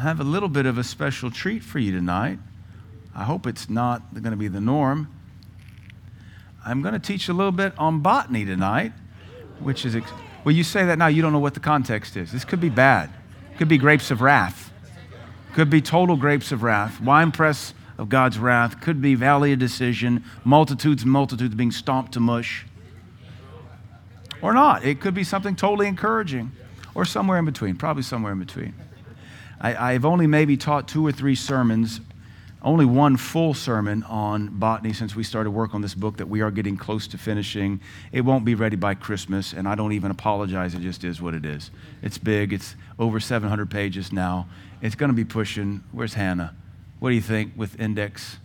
[0.00, 2.38] I have a little bit of a special treat for you tonight.
[3.14, 5.14] I hope it's not going to be the norm.
[6.64, 8.92] I'm going to teach a little bit on botany tonight,
[9.58, 10.10] which is, ex-
[10.42, 12.32] well, you say that now, you don't know what the context is.
[12.32, 13.10] This could be bad.
[13.58, 14.72] Could be grapes of wrath.
[15.52, 18.80] Could be total grapes of wrath, wine press of God's wrath.
[18.80, 22.64] Could be valley of decision, multitudes multitudes being stomped to mush.
[24.40, 24.82] Or not.
[24.82, 26.52] It could be something totally encouraging,
[26.94, 28.72] or somewhere in between, probably somewhere in between.
[29.60, 32.00] I, have only maybe taught two or three sermons,
[32.62, 36.40] only one full sermon on botany since we started work on this book that we
[36.40, 37.80] are getting close to finishing.
[38.10, 40.74] It won't be ready by Christmas, and I don't even apologize.
[40.74, 41.70] It just is what it is.
[42.00, 44.48] It's big, it's over 700 pages now.
[44.80, 45.84] It's going to be pushing.
[45.92, 46.54] Where's Hannah?
[46.98, 48.38] What do you think with index?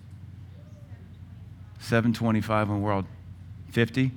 [1.80, 3.06] 725 in the world?
[3.72, 4.12] 50?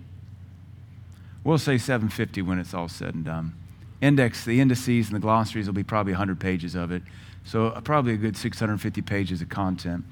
[1.44, 3.54] We'll say 750 when it's all said and done
[4.00, 7.02] index, the indices and the glossaries will be probably 100 pages of it.
[7.44, 10.04] So uh, probably a good 650 pages of content.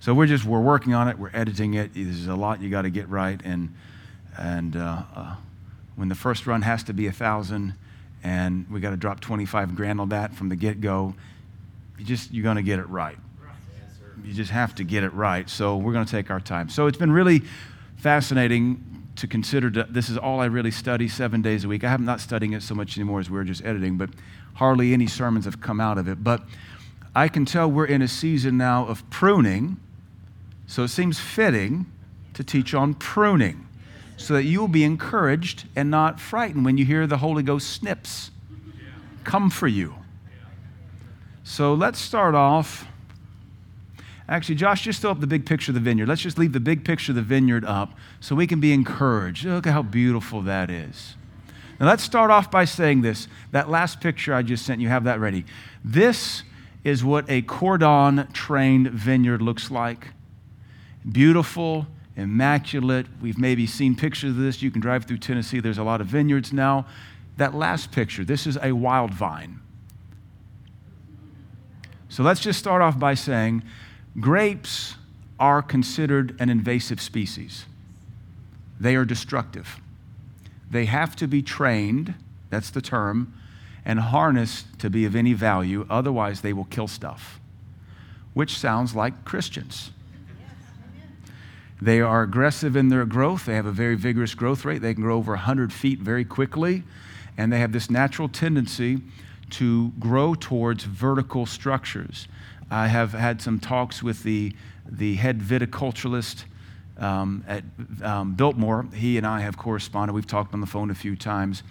[0.00, 1.18] So we're just, we're working on it.
[1.18, 1.92] We're editing it.
[1.94, 3.40] There's a lot you got to get right.
[3.44, 3.74] And,
[4.38, 5.34] and uh, uh,
[5.96, 7.74] when the first run has to be a 1,000
[8.22, 11.14] and we got to drop 25 grand on that from the get-go,
[11.98, 13.18] you just, you're going to get it right.
[14.24, 15.48] You just have to get it right.
[15.48, 16.68] So we're going to take our time.
[16.68, 17.42] So it's been really
[17.96, 18.89] fascinating
[19.20, 21.84] to consider that this is all I really study seven days a week.
[21.84, 24.08] I am not studying it so much anymore as we are just editing, but
[24.54, 26.24] hardly any sermons have come out of it.
[26.24, 26.42] But
[27.14, 29.76] I can tell we're in a season now of pruning,
[30.66, 31.84] so it seems fitting
[32.32, 33.68] to teach on pruning
[34.16, 37.68] so that you will be encouraged and not frightened when you hear the Holy Ghost
[37.68, 38.30] snips
[39.24, 39.96] come for you.
[41.44, 42.86] So let's start off
[44.30, 46.08] Actually, Josh, just throw up the big picture of the vineyard.
[46.08, 49.44] Let's just leave the big picture of the vineyard up so we can be encouraged.
[49.44, 51.16] Look at how beautiful that is.
[51.80, 53.26] Now, let's start off by saying this.
[53.50, 55.44] That last picture I just sent you, have that ready.
[55.84, 56.44] This
[56.84, 60.08] is what a cordon trained vineyard looks like
[61.10, 63.06] beautiful, immaculate.
[63.20, 64.62] We've maybe seen pictures of this.
[64.62, 66.86] You can drive through Tennessee, there's a lot of vineyards now.
[67.36, 69.60] That last picture, this is a wild vine.
[72.10, 73.62] So let's just start off by saying
[74.18, 74.96] Grapes
[75.38, 77.66] are considered an invasive species,
[78.78, 79.80] they are destructive.
[80.70, 82.14] They have to be trained,
[82.48, 83.34] that's the term,
[83.84, 87.40] and harnessed to be of any value, otherwise, they will kill stuff,
[88.34, 89.90] which sounds like Christians.
[91.82, 93.46] They are aggressive in their growth.
[93.46, 94.82] They have a very vigorous growth rate.
[94.82, 96.82] They can grow over 100 feet very quickly.
[97.38, 99.00] And they have this natural tendency
[99.50, 102.28] to grow towards vertical structures.
[102.70, 104.54] I have had some talks with the,
[104.88, 106.44] the head viticulturalist
[106.98, 107.64] um, at
[108.02, 108.86] um, Biltmore.
[108.94, 110.14] He and I have corresponded.
[110.14, 111.62] We've talked on the phone a few times,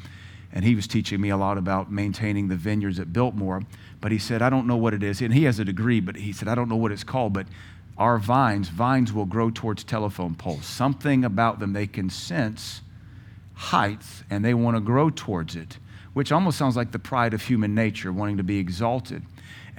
[0.52, 3.64] and he was teaching me a lot about maintaining the vineyards at Biltmore.
[4.02, 5.22] But he said, I don't know what it is.
[5.22, 7.34] And he has a degree, but he said, I don't know what it's called.
[7.34, 7.48] But
[7.98, 10.66] our vines, vines will grow towards telephone poles.
[10.66, 12.82] Something about them, they can sense
[13.56, 15.78] height and they want to grow towards it,
[16.14, 19.22] which almost sounds like the pride of human nature, wanting to be exalted.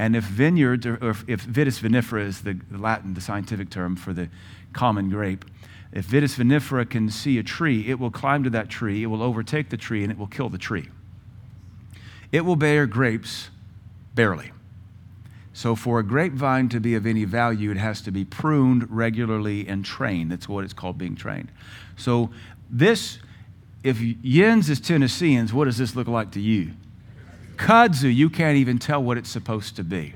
[0.00, 3.96] And if vineyards, or, or if vitis vinifera is the, the Latin, the scientific term
[3.96, 4.30] for the
[4.72, 5.44] common grape,
[5.92, 9.22] if vitis vinifera can see a tree, it will climb to that tree, it will
[9.22, 10.88] overtake the tree, and it will kill the tree.
[12.32, 13.50] It will bear grapes
[14.14, 14.52] barely.
[15.52, 19.68] So, for a grapevine to be of any value, it has to be pruned regularly
[19.68, 20.32] and trained.
[20.32, 21.52] That's what it's called being trained.
[21.98, 22.30] So,
[22.70, 23.18] this,
[23.84, 26.70] if Yens is Tennesseans, what does this look like to you?
[27.60, 30.14] Kudzu, you can't even tell what it's supposed to be.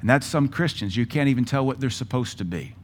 [0.00, 0.96] And that's some Christians.
[0.96, 2.74] You can't even tell what they're supposed to be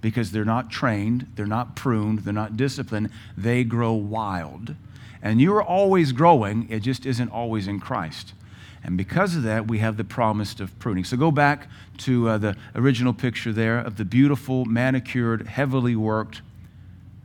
[0.00, 3.10] because they're not trained, they're not pruned, they're not disciplined.
[3.36, 4.74] They grow wild.
[5.22, 8.34] And you're always growing, it just isn't always in Christ.
[8.82, 11.04] And because of that, we have the promise of pruning.
[11.04, 11.68] So go back
[11.98, 16.42] to uh, the original picture there of the beautiful, manicured, heavily worked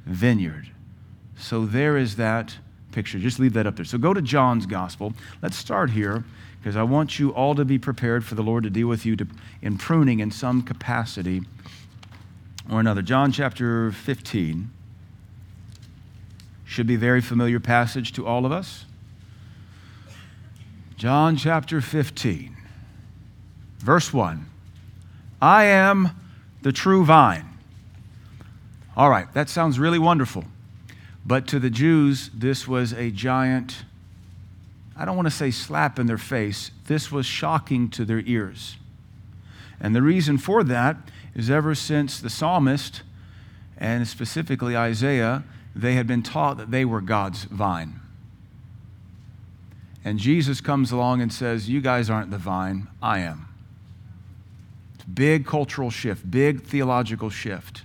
[0.06, 0.72] vineyard.
[1.38, 2.57] So there is that
[2.91, 3.19] picture.
[3.19, 3.85] Just leave that up there.
[3.85, 5.13] So go to John's gospel.
[5.41, 6.23] Let's start here
[6.59, 9.15] because I want you all to be prepared for the Lord to deal with you
[9.15, 9.27] to,
[9.62, 11.41] in pruning in some capacity
[12.69, 13.01] or another.
[13.01, 14.69] John chapter 15
[16.65, 18.86] should be a very familiar passage to all of us.
[20.97, 22.57] John chapter 15,
[23.80, 24.45] verse 1.
[25.42, 26.09] I am
[26.62, 27.45] the true vine.
[28.97, 30.44] All right, that sounds really wonderful.
[31.30, 33.84] But to the Jews, this was a giant,
[34.98, 38.78] I don't want to say slap in their face, this was shocking to their ears.
[39.80, 40.98] And the reason for that
[41.36, 43.04] is ever since the psalmist,
[43.78, 45.44] and specifically Isaiah,
[45.76, 48.00] they had been taught that they were God's vine.
[50.04, 53.50] And Jesus comes along and says, You guys aren't the vine, I am.
[55.14, 57.84] Big cultural shift, big theological shift.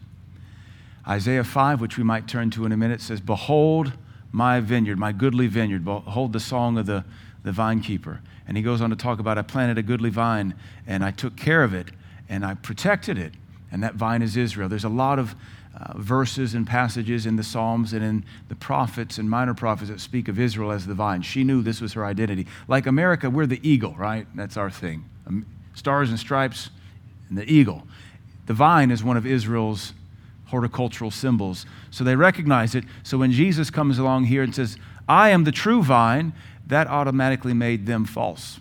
[1.06, 3.92] Isaiah 5, which we might turn to in a minute, says, Behold
[4.32, 5.84] my vineyard, my goodly vineyard.
[5.84, 7.04] Behold the song of the,
[7.44, 8.20] the vine keeper.
[8.48, 10.54] And he goes on to talk about, I planted a goodly vine
[10.86, 11.88] and I took care of it
[12.28, 13.32] and I protected it.
[13.70, 14.68] And that vine is Israel.
[14.68, 15.34] There's a lot of
[15.76, 20.00] uh, verses and passages in the Psalms and in the prophets and minor prophets that
[20.00, 21.22] speak of Israel as the vine.
[21.22, 22.46] She knew this was her identity.
[22.68, 24.26] Like America, we're the eagle, right?
[24.34, 25.04] That's our thing.
[25.74, 26.70] Stars and stripes
[27.28, 27.86] and the eagle.
[28.46, 29.92] The vine is one of Israel's
[30.54, 31.66] horticultural symbols.
[31.90, 32.84] So they recognize it.
[33.02, 34.76] So when Jesus comes along here and says,
[35.08, 36.32] I am the true vine,
[36.64, 38.60] that automatically made them false.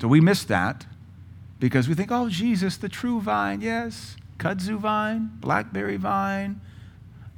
[0.00, 0.86] So we miss that
[1.60, 6.62] because we think, oh, Jesus, the true vine, yes, kudzu vine, blackberry vine,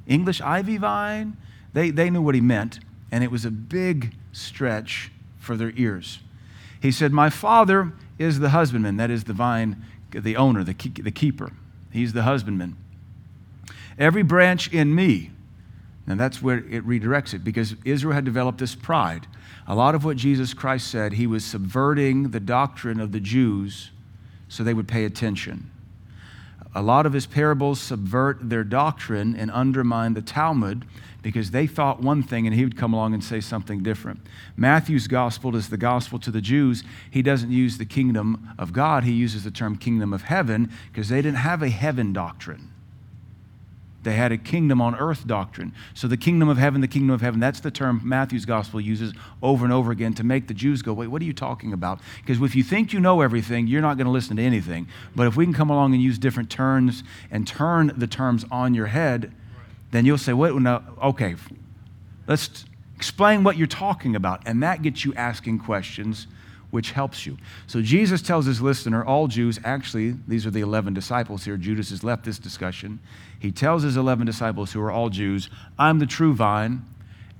[0.07, 1.35] English ivy vine.
[1.73, 2.79] They, they knew what he meant,
[3.11, 6.19] and it was a big stretch for their ears.
[6.81, 11.11] He said, My father is the husbandman, that is the vine, the owner, the, the
[11.11, 11.51] keeper.
[11.91, 12.77] He's the husbandman.
[14.01, 15.29] Every branch in me,
[16.07, 19.27] and that's where it redirects it because Israel had developed this pride.
[19.67, 23.91] A lot of what Jesus Christ said, he was subverting the doctrine of the Jews
[24.49, 25.69] so they would pay attention.
[26.73, 30.83] A lot of his parables subvert their doctrine and undermine the Talmud
[31.21, 34.19] because they thought one thing and he would come along and say something different.
[34.57, 36.83] Matthew's gospel is the gospel to the Jews.
[37.11, 41.09] He doesn't use the kingdom of God, he uses the term kingdom of heaven because
[41.09, 42.71] they didn't have a heaven doctrine.
[44.03, 45.73] They had a kingdom on earth doctrine.
[45.93, 49.13] So the kingdom of heaven, the kingdom of heaven, that's the term Matthew's gospel uses
[49.43, 51.99] over and over again to make the Jews go, wait, what are you talking about?
[52.17, 54.87] Because if you think you know everything, you're not going to listen to anything.
[55.15, 58.73] But if we can come along and use different terms and turn the terms on
[58.73, 59.31] your head,
[59.91, 61.35] then you'll say, wait, no, okay,
[62.27, 62.65] let's
[62.95, 64.41] explain what you're talking about.
[64.47, 66.27] And that gets you asking questions
[66.71, 67.37] which helps you.
[67.67, 71.57] So Jesus tells his listener, all Jews, actually, these are the 11 disciples here.
[71.57, 72.99] Judas has left this discussion.
[73.41, 75.49] He tells his 11 disciples, who are all Jews,
[75.79, 76.85] I'm the true vine,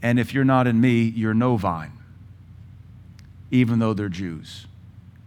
[0.02, 1.92] and if you're not in me, you're no vine,
[3.52, 4.66] even though they're Jews.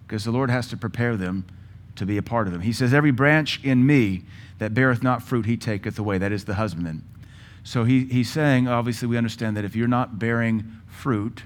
[0.05, 1.47] Because the Lord has to prepare them
[1.95, 2.63] to be a part of them.
[2.63, 4.25] He says, Every branch in me
[4.59, 6.19] that beareth not fruit, he taketh away.
[6.19, 7.05] That is the husbandman.
[7.63, 11.45] So he, he's saying, obviously, we understand that if you're not bearing fruit,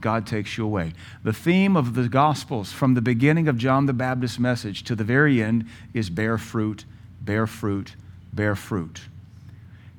[0.00, 0.92] God takes you away.
[1.24, 5.02] The theme of the Gospels from the beginning of John the Baptist's message to the
[5.02, 6.84] very end is bear fruit,
[7.20, 7.96] bear fruit,
[8.34, 9.02] bear fruit.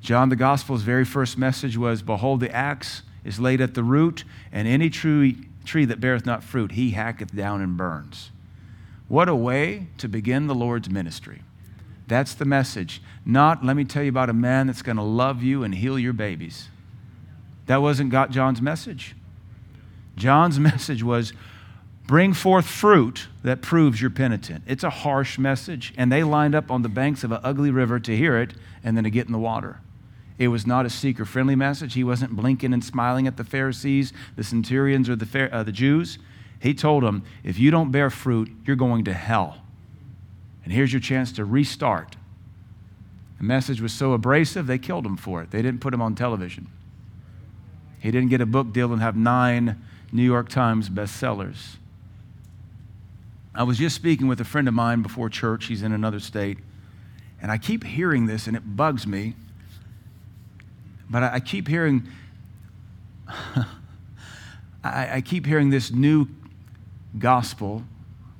[0.00, 4.24] John the Gospel's very first message was Behold, the axe is laid at the root,
[4.52, 8.30] and any tree, tree that beareth not fruit, he hacketh down and burns.
[9.08, 11.42] What a way to begin the Lord's ministry.
[12.06, 13.02] That's the message.
[13.24, 15.98] Not, let me tell you about a man that's going to love you and heal
[15.98, 16.68] your babies.
[17.66, 19.16] That wasn't God, John's message.
[20.16, 21.32] John's message was
[22.06, 24.62] bring forth fruit that proves you're penitent.
[24.66, 27.98] It's a harsh message, and they lined up on the banks of an ugly river
[28.00, 28.54] to hear it
[28.84, 29.80] and then to get in the water.
[30.38, 31.94] It was not a seeker friendly message.
[31.94, 36.18] He wasn't blinking and smiling at the Pharisees, the centurions, or the, uh, the Jews.
[36.60, 39.58] He told them, if you don't bear fruit, you're going to hell.
[40.64, 42.16] And here's your chance to restart.
[43.38, 45.50] The message was so abrasive, they killed him for it.
[45.50, 46.68] They didn't put him on television.
[47.98, 49.82] He didn't get a book deal and have nine
[50.12, 51.76] New York Times bestsellers.
[53.56, 55.66] I was just speaking with a friend of mine before church.
[55.66, 56.58] He's in another state.
[57.40, 59.34] And I keep hearing this, and it bugs me.
[61.08, 62.06] But I, keep hearing,
[63.26, 63.64] I,
[64.84, 66.28] I keep hearing this new
[67.18, 67.82] gospel.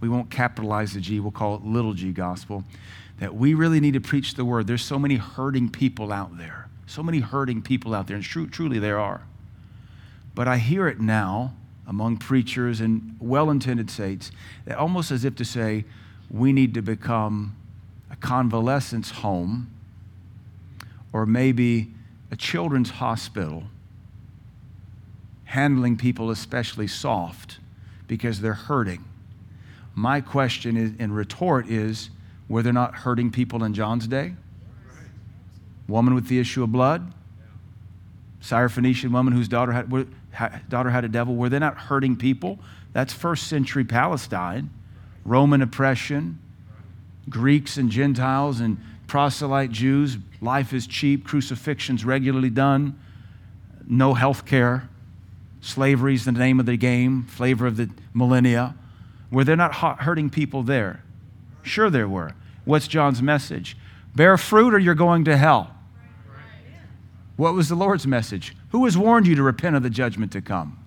[0.00, 2.64] We won't capitalize the G, we'll call it little g gospel.
[3.18, 4.66] That we really need to preach the word.
[4.66, 6.68] There's so many hurting people out there.
[6.86, 9.22] So many hurting people out there, and tr- truly there are.
[10.34, 11.54] But I hear it now
[11.86, 14.30] among preachers and well intended saints,
[14.76, 15.84] almost as if to say,
[16.30, 17.56] we need to become
[18.10, 19.70] a convalescence home
[21.12, 21.88] or maybe
[22.30, 23.64] a children's hospital,
[25.44, 27.58] handling people especially soft
[28.08, 29.04] because they're hurting.
[29.94, 32.10] My question is, and retort is
[32.48, 34.34] were they not hurting people in John's day?
[35.88, 37.12] Woman with the issue of blood?
[38.42, 39.90] Syrophoenician woman whose daughter had,
[40.68, 42.58] daughter had a devil, were they not hurting people?
[42.92, 44.70] That's first century Palestine.
[45.24, 46.38] Roman oppression,
[47.28, 50.18] Greeks and Gentiles and proselyte Jews.
[50.40, 52.98] Life is cheap, crucifixions regularly done,
[53.86, 54.88] no health care.
[55.60, 58.76] Slavery is the name of the game, flavor of the millennia.
[59.30, 61.02] Were they not hurting people there?
[61.62, 62.32] Sure, there were.
[62.64, 63.76] What's John's message?
[64.14, 65.75] Bear fruit or you're going to hell.
[67.36, 68.56] What was the Lord's message?
[68.70, 70.78] Who has warned you to repent of the judgment to come?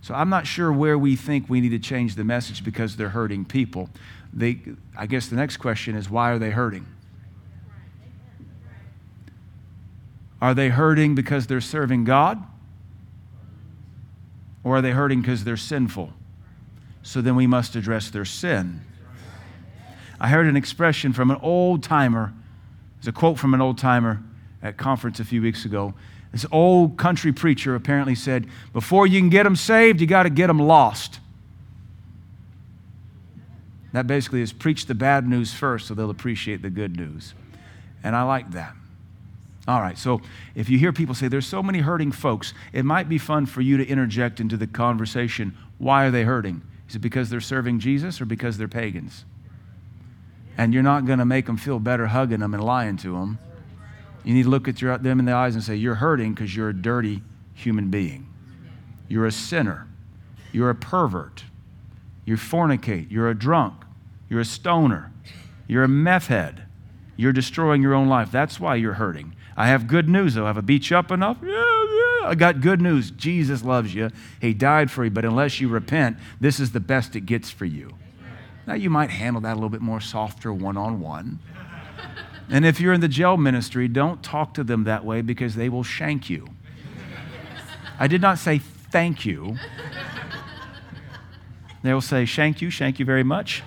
[0.00, 3.10] So I'm not sure where we think we need to change the message because they're
[3.10, 3.90] hurting people.
[4.32, 4.60] They,
[4.96, 6.86] I guess the next question is why are they hurting?
[10.40, 12.42] Are they hurting because they're serving God?
[14.64, 16.12] Or are they hurting because they're sinful?
[17.02, 18.80] So then we must address their sin.
[20.20, 22.32] I heard an expression from an old timer.
[22.98, 24.22] It's a quote from an old timer
[24.62, 25.94] at conference a few weeks ago.
[26.32, 30.30] This old country preacher apparently said, Before you can get them saved, you got to
[30.30, 31.20] get them lost.
[33.92, 37.34] That basically is preach the bad news first so they'll appreciate the good news.
[38.04, 38.74] And I like that.
[39.66, 40.22] All right, so
[40.54, 43.60] if you hear people say there's so many hurting folks, it might be fun for
[43.60, 45.56] you to interject into the conversation.
[45.76, 46.62] Why are they hurting?
[46.88, 49.26] Is it because they're serving Jesus or because they're pagans?
[50.56, 53.38] And you're not going to make them feel better hugging them and lying to them.
[54.28, 56.54] You need to look at your, them in the eyes and say, You're hurting because
[56.54, 57.22] you're a dirty
[57.54, 58.28] human being.
[59.08, 59.88] You're a sinner.
[60.52, 61.44] You're a pervert.
[62.26, 63.10] You fornicate.
[63.10, 63.84] You're a drunk.
[64.28, 65.10] You're a stoner.
[65.66, 66.64] You're a meth head.
[67.16, 68.30] You're destroying your own life.
[68.30, 69.34] That's why you're hurting.
[69.56, 70.44] I have good news, though.
[70.44, 71.38] Have I beat you up enough?
[71.42, 72.28] Yeah, yeah.
[72.28, 73.10] I got good news.
[73.10, 74.10] Jesus loves you.
[74.42, 77.64] He died for you, but unless you repent, this is the best it gets for
[77.64, 77.94] you.
[78.66, 81.38] Now, you might handle that a little bit more softer one on one.
[82.50, 85.68] And if you're in the jail ministry, don't talk to them that way because they
[85.68, 86.46] will shank you.
[87.98, 89.56] I did not say thank you.
[91.82, 93.62] They will say, Shank you, shank you very much.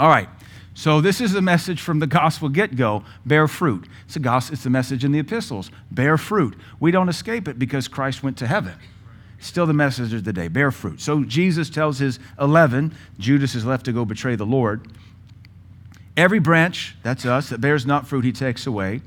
[0.00, 0.28] All right.
[0.72, 3.86] So this is a message from the gospel get-go: bear fruit.
[4.06, 4.54] It's a gospel.
[4.54, 6.56] It's a message in the epistles: bear fruit.
[6.78, 8.72] We don't escape it because Christ went to heaven.
[9.40, 11.00] Still, the message of the day: bear fruit.
[11.00, 12.94] So Jesus tells his eleven.
[13.18, 14.86] Judas is left to go betray the Lord.
[16.16, 19.00] Every branch, that's us, that bears not fruit, he takes away.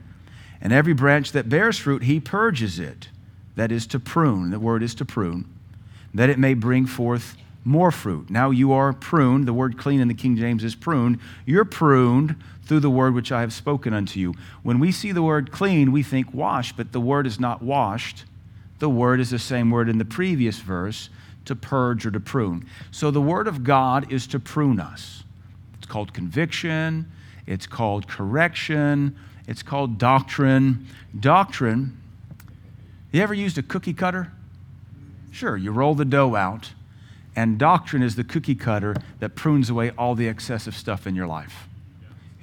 [0.59, 3.09] And every branch that bears fruit, he purges it.
[3.55, 4.49] That is to prune.
[4.49, 5.45] The word is to prune,
[6.13, 8.29] that it may bring forth more fruit.
[8.29, 9.47] Now you are pruned.
[9.47, 11.19] The word clean in the King James is pruned.
[11.45, 14.33] You're pruned through the word which I have spoken unto you.
[14.63, 18.25] When we see the word clean, we think wash, but the word is not washed.
[18.79, 21.09] The word is the same word in the previous verse
[21.45, 22.65] to purge or to prune.
[22.91, 25.23] So the word of God is to prune us.
[25.77, 27.11] It's called conviction,
[27.45, 29.15] it's called correction,
[29.47, 30.87] it's called doctrine.
[31.19, 31.97] Doctrine,
[33.11, 34.31] you ever used a cookie cutter?
[35.31, 36.71] Sure, you roll the dough out
[37.35, 41.27] and doctrine is the cookie cutter that prunes away all the excessive stuff in your
[41.27, 41.67] life.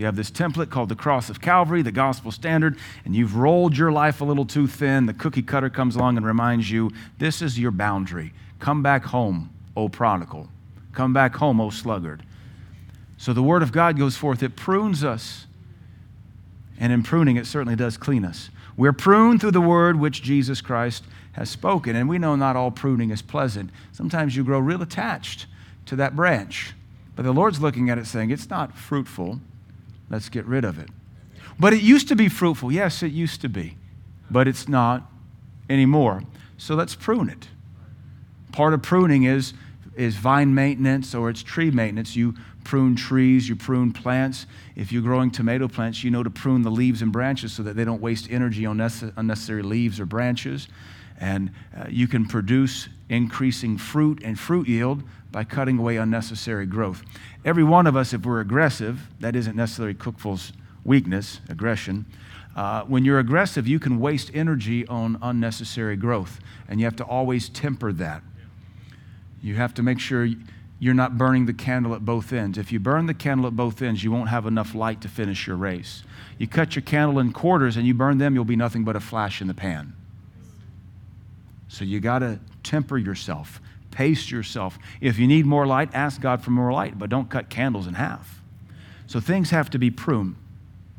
[0.01, 3.77] You have this template called the cross of Calvary, the gospel standard, and you've rolled
[3.77, 5.05] your life a little too thin.
[5.05, 8.33] The cookie cutter comes along and reminds you this is your boundary.
[8.61, 10.49] Come back home, O prodigal.
[10.95, 12.23] Come back home, O sluggard.
[13.19, 15.47] So the word of God goes forth, it prunes us.
[16.79, 18.49] And in pruning, it certainly does clean us.
[18.79, 21.95] We're pruned through the word which Jesus Christ has spoken.
[21.95, 23.69] And we know not all pruning is pleasant.
[23.93, 25.45] Sometimes you grow real attached
[25.85, 26.73] to that branch.
[27.17, 29.41] But the Lord's looking at it saying, it's not fruitful.
[30.11, 30.89] Let's get rid of it.
[31.59, 32.73] But it used to be fruitful.
[32.73, 33.77] Yes, it used to be.
[34.31, 35.11] But it's not
[35.69, 36.23] anymore.
[36.59, 37.49] So let's prune it.
[38.53, 39.55] Part of pruning is,
[39.95, 42.17] is vine maintenance or it's tree maintenance.
[42.17, 44.47] You prune trees, you prune plants.
[44.77, 47.77] If you're growing tomato plants, you know to prune the leaves and branches so that
[47.77, 50.69] they don't waste energy on unnecessary leaves or branches.
[51.21, 57.03] And uh, you can produce increasing fruit and fruit yield by cutting away unnecessary growth.
[57.45, 60.53] Every one of us, if we're aggressive, that isn't necessarily Cookful's
[60.85, 62.07] weakness, aggression.
[62.57, 67.05] Uh, when you're aggressive, you can waste energy on unnecessary growth, and you have to
[67.05, 68.23] always temper that.
[69.43, 70.29] You have to make sure
[70.79, 72.59] you're not burning the candle at both ends.
[72.59, 75.47] If you burn the candle at both ends, you won't have enough light to finish
[75.47, 76.03] your race.
[76.39, 79.01] You cut your candle in quarters and you burn them, you'll be nothing but a
[79.01, 79.95] flash in the pan.
[81.71, 83.61] So you got to temper yourself,
[83.93, 84.77] pace yourself.
[85.01, 87.95] If you need more light, ask God for more light, but don't cut candles in
[87.95, 88.43] half.
[89.07, 90.35] So things have to be pruned.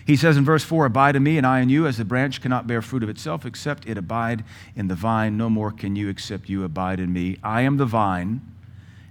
[0.08, 2.42] He says in verse 4 Abide in me, and I in you, as the branch
[2.42, 5.36] cannot bear fruit of itself except it abide in the vine.
[5.36, 7.38] No more can you except you abide in me.
[7.44, 8.42] I am the vine.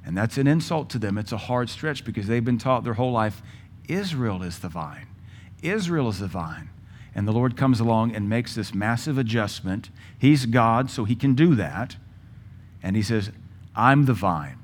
[0.05, 1.19] And that's an insult to them.
[1.19, 3.43] It's a hard stretch because they've been taught their whole life
[3.87, 5.09] Israel is the vine.
[5.63, 6.71] Israel is the vine.
[7.15, 9.91] And the Lord comes along and makes this massive adjustment.
[10.19, 11.97] He's God, so he can do that.
[12.83, 13.31] And he says,
[13.75, 14.59] I'm the vine.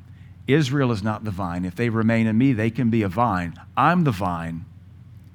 [0.47, 1.65] Israel is not the vine.
[1.65, 3.55] If they remain in me, they can be a vine.
[3.76, 4.65] I'm the vine.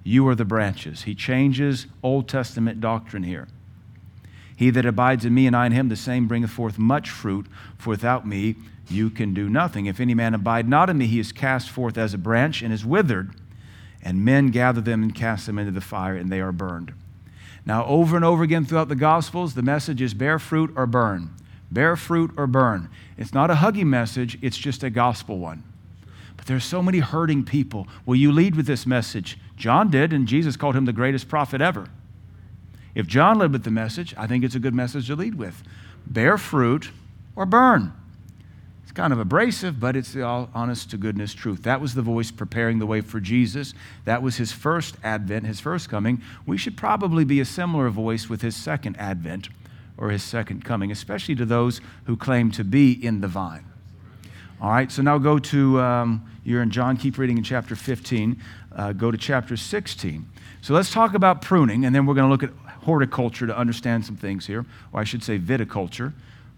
[0.04, 1.04] You are the branches.
[1.04, 3.48] He changes Old Testament doctrine here.
[4.56, 7.48] He that abides in me and I in him, the same bringeth forth much fruit,
[7.78, 8.56] for without me
[8.90, 9.86] you can do nothing.
[9.86, 12.74] If any man abide not in me, he is cast forth as a branch and
[12.74, 13.32] is withered,
[14.04, 16.94] and men gather them and cast them into the fire, and they are burned.
[17.66, 21.36] Now, over and over again throughout the Gospels, the message is bear fruit or burn.
[21.72, 22.90] Bear fruit or burn.
[23.18, 25.64] It's not a huggy message, it's just a gospel one.
[26.36, 27.88] But there's so many hurting people.
[28.06, 29.38] Will you lead with this message?
[29.56, 31.88] John did, and Jesus called him the greatest prophet ever.
[32.94, 35.64] If John led with the message, I think it's a good message to lead with.
[36.06, 36.92] Bear fruit
[37.36, 37.94] or burn.
[38.92, 41.64] It's kind of abrasive, but it's the honest to goodness truth.
[41.64, 43.74] That was the voice preparing the way for Jesus.
[44.04, 46.22] That was his first advent, his first coming.
[46.46, 49.48] We should probably be a similar voice with his second advent
[49.98, 53.64] or his second coming, especially to those who claim to be in the vine.
[54.60, 58.42] All right, so now go to, um, you're in John, keep reading in chapter 15.
[58.76, 60.28] Uh, go to chapter 16.
[60.62, 62.52] So let's talk about pruning, and then we're going to look at
[62.84, 66.12] horticulture to understand some things here, or I should say viticulture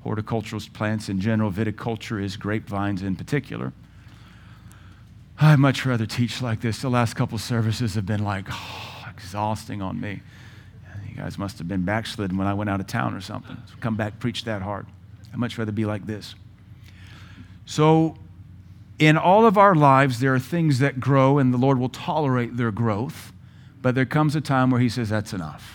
[0.04, 3.74] horticultural plants in general, viticulture is grapevines in particular.
[5.40, 6.82] I'd much rather teach like this.
[6.82, 10.22] The last couple services have been like oh, exhausting on me.
[11.10, 13.58] You guys must have been backslidden when I went out of town or something.
[13.68, 14.88] So come back, preach that hard.
[15.32, 16.36] I'd much rather be like this.
[17.66, 18.16] So,
[19.00, 22.58] in all of our lives, there are things that grow, and the Lord will tolerate
[22.58, 23.32] their growth.
[23.82, 25.73] But there comes a time where He says, That's enough.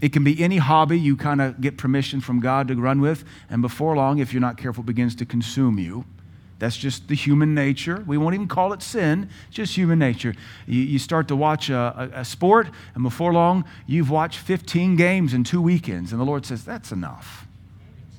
[0.00, 3.24] It can be any hobby you kind of get permission from God to run with,
[3.50, 6.04] and before long, if you're not careful, begins to consume you.
[6.60, 8.04] That's just the human nature.
[8.06, 10.34] We won't even call it sin, just human nature.
[10.66, 14.94] You, you start to watch a, a, a, sport, and before long, you've watched 15
[14.94, 17.46] games in two weekends, and the Lord says, That's enough.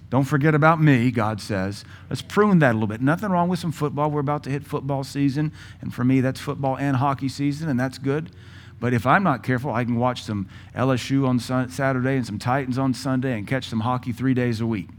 [0.09, 1.85] Don't forget about me, God says.
[2.09, 2.99] Let's prune that a little bit.
[2.99, 4.11] Nothing wrong with some football.
[4.11, 7.79] We're about to hit football season, and for me, that's football and hockey season, and
[7.79, 8.31] that's good.
[8.81, 12.79] But if I'm not careful, I can watch some LSU on Saturday and some Titans
[12.79, 14.89] on Sunday and catch some hockey three days a week.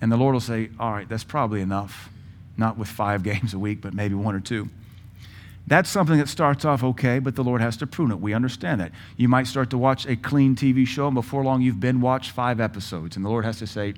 [0.00, 2.08] And the Lord will say, All right, that's probably enough.
[2.56, 4.70] Not with five games a week, but maybe one or two.
[5.66, 8.18] That's something that starts off okay, but the Lord has to prune it.
[8.18, 8.92] We understand that.
[9.18, 12.30] You might start to watch a clean TV show, and before long, you've been watched
[12.30, 13.94] five episodes, and the Lord has to say,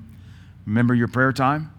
[0.66, 1.70] Remember your prayer time?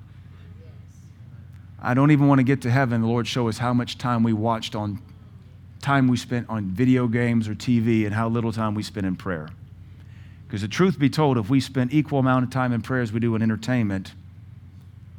[1.81, 3.01] I don't even want to get to heaven.
[3.01, 5.01] The Lord show us how much time we watched on
[5.85, 9.15] time we spent on video games or TV and how little time we spent in
[9.15, 9.47] prayer.
[10.47, 13.13] Because the truth be told, if we spent equal amount of time in prayer as
[13.13, 14.13] we do in entertainment,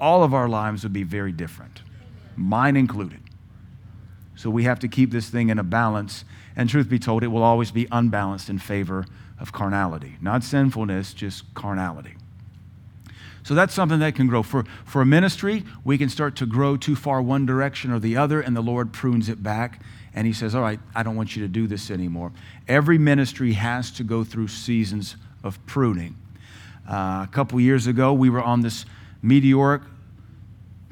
[0.01, 1.83] all of our lives would be very different,
[2.35, 3.21] mine included.
[4.35, 6.25] So we have to keep this thing in a balance.
[6.57, 9.07] And truth be told, it will always be unbalanced in favor
[9.39, 10.17] of carnality.
[10.21, 12.17] Not sinfulness, just carnality.
[13.45, 14.43] So that's something that can grow.
[14.43, 18.17] For, for a ministry, we can start to grow too far one direction or the
[18.17, 19.81] other, and the Lord prunes it back
[20.17, 22.33] and he says, All right, I don't want you to do this anymore.
[22.67, 26.17] Every ministry has to go through seasons of pruning.
[26.89, 28.87] Uh, a couple years ago, we were on this
[29.23, 29.83] meteoric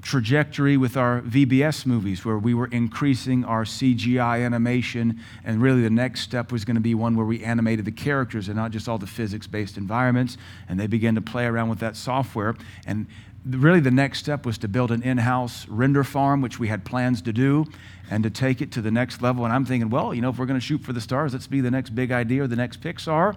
[0.02, 5.18] trajectory with our VBS movies where we were increasing our CGI animation.
[5.44, 8.48] And really, the next step was going to be one where we animated the characters
[8.48, 10.36] and not just all the physics based environments.
[10.68, 12.54] And they began to play around with that software.
[12.86, 13.06] And
[13.46, 16.84] really, the next step was to build an in house render farm, which we had
[16.84, 17.66] plans to do
[18.10, 19.44] and to take it to the next level.
[19.44, 21.46] And I'm thinking, well, you know, if we're going to shoot for the stars, let's
[21.46, 23.36] be the next big idea or the next Pixar.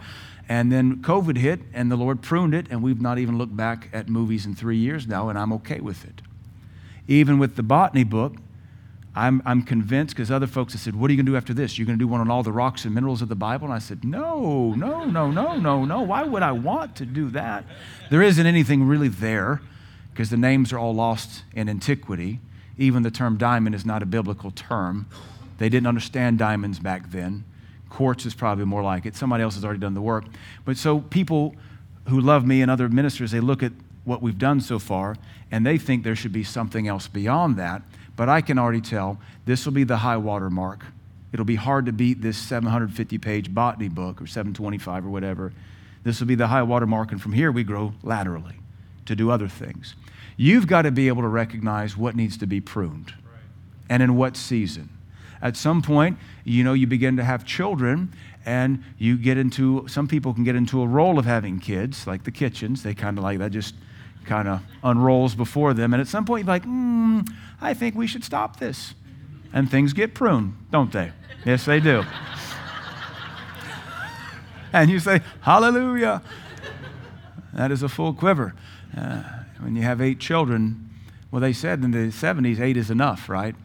[0.50, 3.90] And then COVID hit, and the Lord pruned it, and we've not even looked back
[3.92, 6.22] at movies in three years now, and I'm okay with it.
[7.08, 8.36] Even with the botany book,
[9.14, 11.54] I'm, I'm convinced because other folks have said, What are you going to do after
[11.54, 11.78] this?
[11.78, 13.66] You're going to do one on all the rocks and minerals of the Bible?
[13.66, 16.02] And I said, No, no, no, no, no, no.
[16.02, 17.66] Why would I want to do that?
[18.12, 19.62] There isn't anything really there
[20.18, 22.40] because the names are all lost in antiquity.
[22.76, 25.06] Even the term diamond is not a biblical term.
[25.60, 27.44] They didn't understand diamonds back then.
[27.88, 29.16] Quartz is probably more like it.
[29.16, 30.26] Somebody else has already done the work.
[30.66, 31.56] But so people
[32.08, 33.74] who love me and other ministers, they look at
[34.06, 35.18] what we've done so far
[35.52, 37.84] and they think there should be something else beyond that.
[38.16, 40.84] But I can already tell this will be the high water mark.
[41.32, 45.54] It'll be hard to beat this 750 page botany book or 725 or whatever.
[46.04, 48.56] This will be the high water mark, and from here we grow laterally
[49.06, 49.96] to do other things.
[50.38, 53.14] You've got to be able to recognize what needs to be pruned
[53.90, 54.90] and in what season.
[55.42, 58.14] At some point, you know, you begin to have children
[58.46, 62.24] and you get into, some people can get into a role of having kids, like
[62.24, 62.84] the kitchens.
[62.84, 63.76] They kind of like that just
[64.26, 65.94] kind of unrolls before them.
[65.94, 67.22] And at some point, you're like, hmm,
[67.60, 68.94] I think we should stop this.
[69.54, 71.12] And things get pruned, don't they?
[71.46, 72.04] Yes, they do.
[74.74, 76.22] and you say, Hallelujah.
[77.54, 78.54] That is a full quiver.
[78.96, 79.24] Uh,
[79.60, 80.90] when you have eight children,
[81.32, 83.56] well, they said in the 70s, eight is enough, right?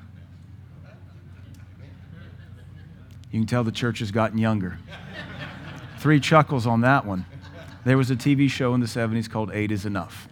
[3.30, 4.78] You can tell the church has gotten younger.
[5.98, 7.24] Three chuckles on that one.
[7.84, 10.28] There was a TV show in the 70s called Eight is Enough.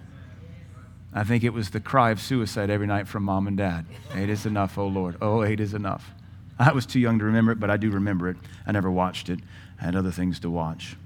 [1.12, 3.86] I think it was the cry of suicide every night from mom and dad.
[4.14, 5.16] Eight is enough, oh Lord.
[5.20, 6.10] Oh, eight is enough.
[6.58, 8.36] I was too young to remember it, but I do remember it.
[8.66, 9.40] I never watched it.
[9.80, 10.96] I had other things to watch.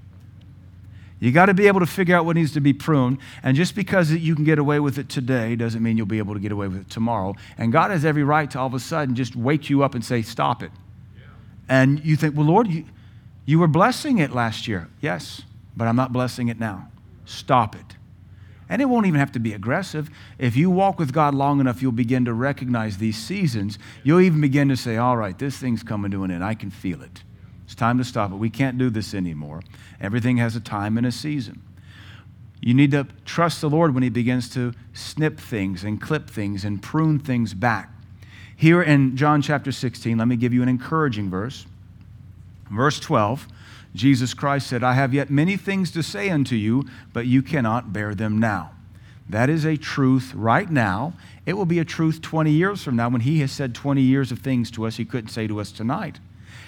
[1.25, 3.17] You got to be able to figure out what needs to be pruned.
[3.41, 6.35] And just because you can get away with it today doesn't mean you'll be able
[6.35, 7.33] to get away with it tomorrow.
[7.57, 10.05] And God has every right to all of a sudden just wake you up and
[10.05, 10.69] say, Stop it.
[11.17, 11.23] Yeah.
[11.67, 12.85] And you think, Well, Lord, you,
[13.43, 14.87] you were blessing it last year.
[15.01, 15.41] Yes,
[15.75, 16.91] but I'm not blessing it now.
[17.25, 17.95] Stop it.
[18.69, 20.11] And it won't even have to be aggressive.
[20.37, 23.79] If you walk with God long enough, you'll begin to recognize these seasons.
[24.03, 26.43] You'll even begin to say, All right, this thing's coming to an end.
[26.43, 27.23] I can feel it.
[27.65, 28.35] It's time to stop it.
[28.35, 29.61] We can't do this anymore.
[29.99, 31.61] Everything has a time and a season.
[32.61, 36.63] You need to trust the Lord when He begins to snip things and clip things
[36.63, 37.91] and prune things back.
[38.55, 41.65] Here in John chapter 16, let me give you an encouraging verse.
[42.71, 43.47] Verse 12,
[43.93, 47.91] Jesus Christ said, I have yet many things to say unto you, but you cannot
[47.91, 48.71] bear them now.
[49.27, 51.13] That is a truth right now.
[51.45, 54.31] It will be a truth 20 years from now when He has said 20 years
[54.31, 56.19] of things to us He couldn't say to us tonight.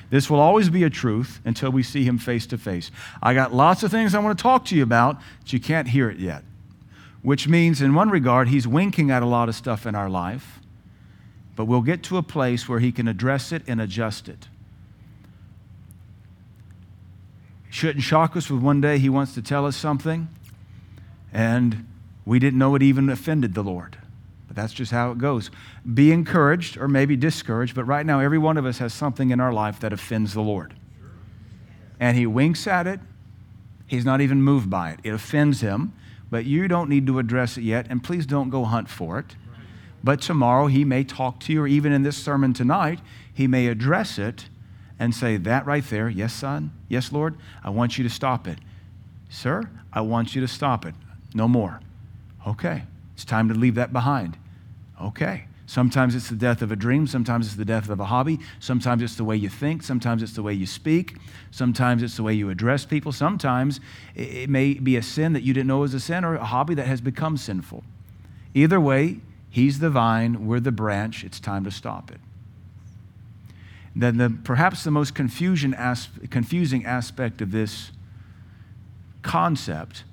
[0.10, 2.92] This will always be a truth until we see him face to face.
[3.22, 5.90] I got lots of things I want to talk to you about, but you can't
[5.90, 6.44] hear it yet.
[7.22, 10.60] Which means, in one regard, he's winking at a lot of stuff in our life,
[11.56, 14.48] but we'll get to a place where he can address it and adjust it.
[17.70, 20.30] Shouldn't shock us with one day he wants to tell us something,
[21.34, 21.86] and
[22.26, 23.98] we didn't know it even offended the Lord.
[24.58, 25.52] That's just how it goes.
[25.94, 29.40] Be encouraged or maybe discouraged, but right now, every one of us has something in
[29.40, 30.74] our life that offends the Lord.
[32.00, 33.00] And He winks at it.
[33.86, 35.00] He's not even moved by it.
[35.04, 35.94] It offends Him,
[36.32, 39.36] but you don't need to address it yet, and please don't go hunt for it.
[40.04, 43.00] But tomorrow, He may talk to you, or even in this sermon tonight,
[43.32, 44.50] He may address it
[44.98, 48.58] and say, That right there, yes, son, yes, Lord, I want you to stop it.
[49.30, 50.96] Sir, I want you to stop it.
[51.36, 51.80] No more.
[52.48, 52.86] Okay.
[53.18, 54.38] It's time to leave that behind.
[55.02, 55.46] Okay.
[55.66, 57.08] Sometimes it's the death of a dream.
[57.08, 58.40] Sometimes it's the death of a hobby.
[58.60, 59.84] Sometimes it's the way you think.
[59.84, 61.18] Sometimes it's the way you speak.
[61.52, 63.12] Sometimes it's the way you address people.
[63.12, 63.82] Sometimes
[64.16, 66.74] it may be a sin that you didn't know was a sin or a hobby
[66.76, 67.84] that has become sinful.
[68.54, 69.20] Either way,
[69.58, 71.24] He's the vine, we're the branch.
[71.24, 72.20] It's time to stop it.
[73.96, 75.76] Then, the, perhaps the most confusion
[76.30, 77.92] confusing aspect of this
[79.24, 80.04] concept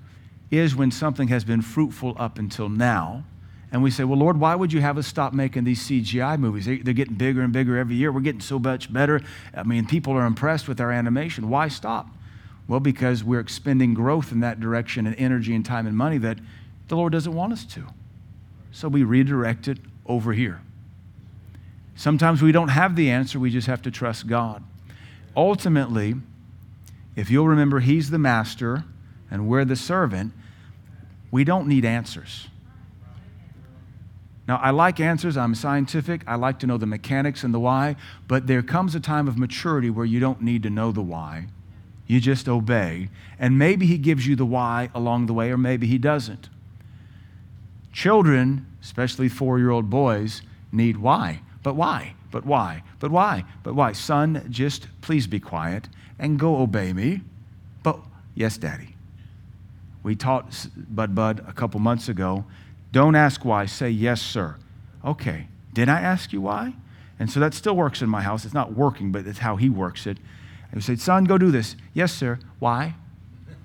[0.51, 3.25] is when something has been fruitful up until now.
[3.73, 6.67] And we say, Well, Lord, why would you have us stop making these CGI movies?
[6.67, 8.13] They're getting bigger and bigger every year.
[8.13, 9.21] We're getting so much better.
[9.55, 11.49] I mean, people are impressed with our animation.
[11.49, 12.09] Why stop?
[12.67, 16.39] Well, because we're expending growth in that direction and energy and time and money that
[16.89, 17.85] the Lord doesn't want us to.
[18.73, 20.61] So we redirect it over here.
[21.97, 24.63] Sometimes we don't have the answer, we just have to trust God.
[25.37, 26.15] Ultimately,
[27.17, 28.85] if you'll remember, He's the master
[29.31, 30.33] and we're the servant,
[31.31, 32.49] we don't need answers.
[34.47, 35.37] Now, I like answers.
[35.37, 36.23] I'm scientific.
[36.27, 37.97] I like to know the mechanics and the why,
[38.29, 41.47] but there comes a time of maturity where you don't need to know the why.
[42.07, 43.09] You just obey.
[43.39, 46.51] And maybe He gives you the why along the way, or maybe He doesn't.
[47.93, 51.41] Children, especially four year old boys, need why.
[51.63, 52.15] But why?
[52.31, 52.83] But why?
[52.99, 53.45] But why?
[53.63, 53.93] But why?
[53.93, 57.23] Son, just please be quiet and go obey me.
[57.83, 58.01] But
[58.35, 58.97] yes, Daddy.
[60.03, 62.45] We taught Bud Bud a couple months ago
[62.95, 64.55] don't ask why, say yes, sir.
[65.05, 66.75] Okay, did I ask you why?
[67.19, 68.45] And so that still works in my house.
[68.45, 70.17] It's not working, but it's how he works it.
[70.73, 71.75] We say, son, go do this.
[71.93, 72.39] Yes, sir.
[72.61, 72.95] Why?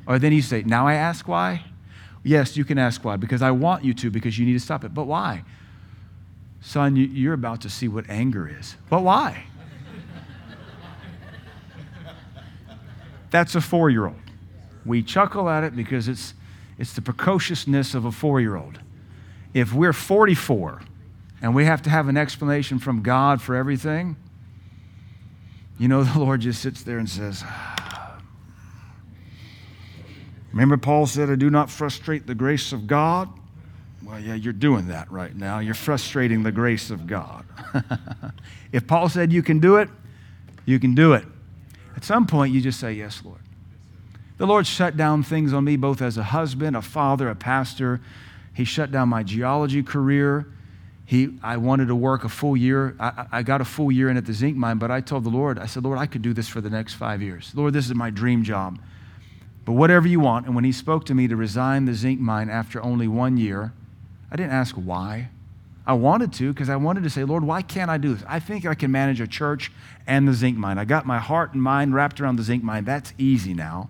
[0.07, 1.63] Or then you say, now I ask why?
[2.23, 4.83] Yes, you can ask why, because I want you to, because you need to stop
[4.83, 4.93] it.
[4.95, 5.43] But why?
[6.61, 8.75] Son, you're about to see what anger is.
[8.89, 9.43] But why?
[13.29, 14.15] That's a four year old.
[14.85, 16.33] We chuckle at it because it's,
[16.79, 18.79] it's the precociousness of a four year old.
[19.53, 20.81] If we're 44
[21.41, 24.15] and we have to have an explanation from God for everything,
[25.77, 27.43] you know, the Lord just sits there and says,
[30.51, 33.29] Remember, Paul said, I do not frustrate the grace of God?
[34.03, 35.59] Well, yeah, you're doing that right now.
[35.59, 37.45] You're frustrating the grace of God.
[38.71, 39.89] if Paul said you can do it,
[40.65, 41.25] you can do it.
[41.95, 43.39] At some point, you just say, Yes, Lord.
[44.37, 47.99] The Lord shut down things on me both as a husband, a father, a pastor.
[48.53, 50.47] He shut down my geology career.
[51.05, 52.95] He, I wanted to work a full year.
[52.99, 55.29] I, I got a full year in at the zinc mine, but I told the
[55.29, 57.51] Lord, I said, Lord, I could do this for the next five years.
[57.55, 58.79] Lord, this is my dream job.
[59.65, 60.45] But whatever you want.
[60.45, 63.73] And when he spoke to me to resign the zinc mine after only one year,
[64.31, 65.29] I didn't ask why.
[65.85, 68.23] I wanted to because I wanted to say, Lord, why can't I do this?
[68.27, 69.71] I think I can manage a church
[70.05, 70.77] and the zinc mine.
[70.77, 72.85] I got my heart and mind wrapped around the zinc mine.
[72.85, 73.89] That's easy now.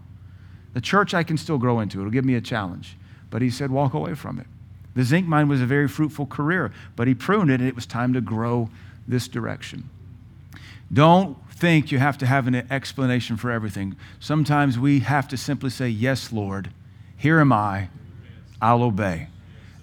[0.73, 2.95] The church I can still grow into, it'll give me a challenge.
[3.29, 4.47] But he said, walk away from it.
[4.95, 7.85] The zinc mine was a very fruitful career, but he pruned it and it was
[7.85, 8.69] time to grow
[9.07, 9.89] this direction.
[10.91, 13.95] Don't think you have to have an explanation for everything.
[14.19, 16.71] Sometimes we have to simply say, Yes, Lord,
[17.15, 17.89] here am I,
[18.61, 19.27] I'll obey.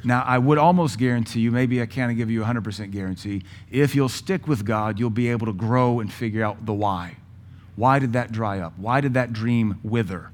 [0.02, 3.94] Now, I would almost guarantee you, maybe I can't give you a 100% guarantee, if
[3.94, 7.16] you'll stick with God, you'll be able to grow and figure out the why.
[7.74, 8.72] Why did that dry up?
[8.78, 10.30] Why did that dream wither?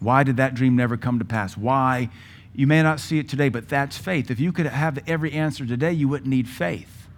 [0.00, 1.56] Why did that dream never come to pass?
[1.56, 2.10] Why?
[2.54, 4.30] You may not see it today, but that's faith.
[4.30, 7.08] If you could have every answer today, you wouldn't need faith.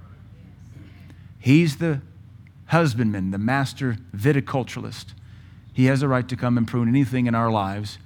[1.38, 2.00] He's the
[2.66, 5.06] husbandman, the master viticulturalist.
[5.72, 7.98] He has a right to come and prune anything in our lives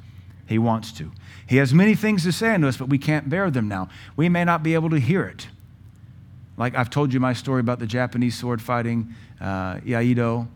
[0.46, 1.10] he wants to.
[1.46, 3.88] He has many things to say unto us, but we can't bear them now.
[4.16, 5.48] We may not be able to hear it.
[6.56, 10.46] Like I've told you my story about the Japanese sword fighting, uh, Iaido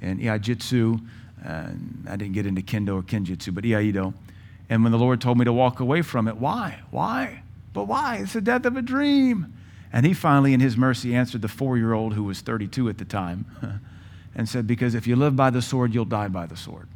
[0.00, 1.00] and Iaijutsu.
[1.46, 1.68] Uh,
[2.08, 4.14] I didn't get into Kendo or Kenjutsu, but Iaido.
[4.70, 6.80] And when the Lord told me to walk away from it, why?
[6.90, 7.42] Why?
[7.72, 8.18] But why?
[8.22, 9.52] It's the death of a dream.
[9.92, 12.98] And he finally, in his mercy, answered the four year old who was 32 at
[12.98, 13.46] the time
[14.34, 16.88] and said, Because if you live by the sword, you'll die by the sword.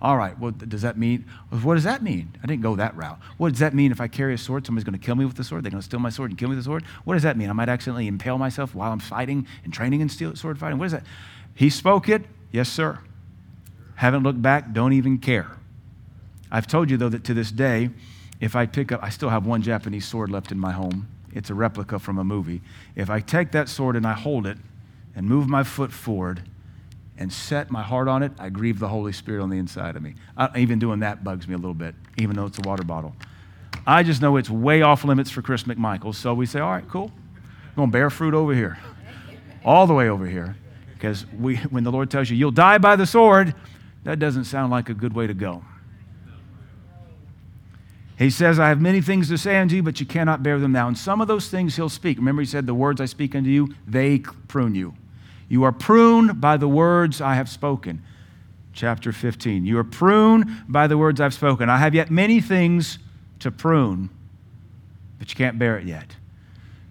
[0.00, 1.24] All right, what does that mean?
[1.50, 2.36] What does that mean?
[2.42, 3.20] I didn't go that route.
[3.36, 4.66] What does that mean if I carry a sword?
[4.66, 5.62] Somebody's going to kill me with the sword?
[5.62, 6.82] They're going to steal my sword and kill me with the sword?
[7.04, 7.48] What does that mean?
[7.48, 10.78] I might accidentally impale myself while I'm fighting and training in steel sword fighting?
[10.78, 11.04] What is that?
[11.54, 12.24] He spoke it.
[12.50, 12.98] Yes, sir.
[14.02, 14.72] Haven't looked back.
[14.72, 15.46] Don't even care.
[16.50, 17.90] I've told you, though, that to this day,
[18.40, 21.06] if I pick up, I still have one Japanese sword left in my home.
[21.32, 22.62] It's a replica from a movie.
[22.96, 24.58] If I take that sword and I hold it
[25.14, 26.42] and move my foot forward,
[27.16, 30.02] and set my heart on it, I grieve the Holy Spirit on the inside of
[30.02, 30.16] me.
[30.36, 33.14] I, even doing that bugs me a little bit, even though it's a water bottle.
[33.86, 36.12] I just know it's way off limits for Chris McMichael.
[36.12, 37.12] So we say, all right, cool.
[37.70, 38.80] We're going to bear fruit over here,
[39.64, 40.56] all the way over here.
[40.92, 43.54] Because when the Lord tells you, you'll die by the sword,
[44.04, 45.62] that doesn't sound like a good way to go.
[48.18, 50.72] He says, I have many things to say unto you, but you cannot bear them
[50.72, 50.86] now.
[50.86, 52.18] And some of those things he'll speak.
[52.18, 54.94] Remember, he said, The words I speak unto you, they prune you.
[55.48, 58.02] You are pruned by the words I have spoken.
[58.72, 59.66] Chapter 15.
[59.66, 61.68] You are pruned by the words I've spoken.
[61.68, 62.98] I have yet many things
[63.40, 64.08] to prune,
[65.18, 66.16] but you can't bear it yet.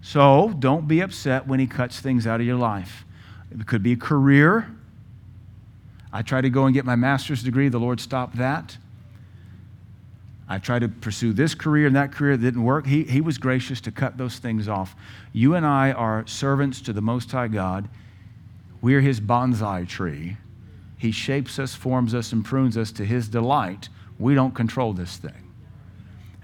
[0.00, 3.04] So don't be upset when he cuts things out of your life.
[3.50, 4.68] It could be a career.
[6.12, 8.76] I tried to go and get my master's degree, the Lord stopped that.
[10.48, 12.86] I tried to pursue this career and that career that didn't work.
[12.86, 14.94] He, he was gracious to cut those things off.
[15.32, 17.88] You and I are servants to the Most High God.
[18.82, 20.36] We're his bonsai tree.
[20.98, 23.88] He shapes us, forms us, and prunes us to his delight.
[24.18, 25.41] We don't control this thing.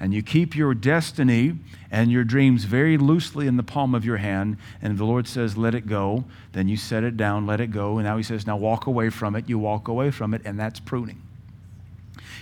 [0.01, 1.55] And you keep your destiny
[1.91, 4.57] and your dreams very loosely in the palm of your hand.
[4.81, 6.25] And the Lord says, let it go.
[6.53, 7.99] Then you set it down, let it go.
[7.99, 9.49] And now he says, now walk away from it.
[9.49, 11.23] You walk away from it, and that's pruning.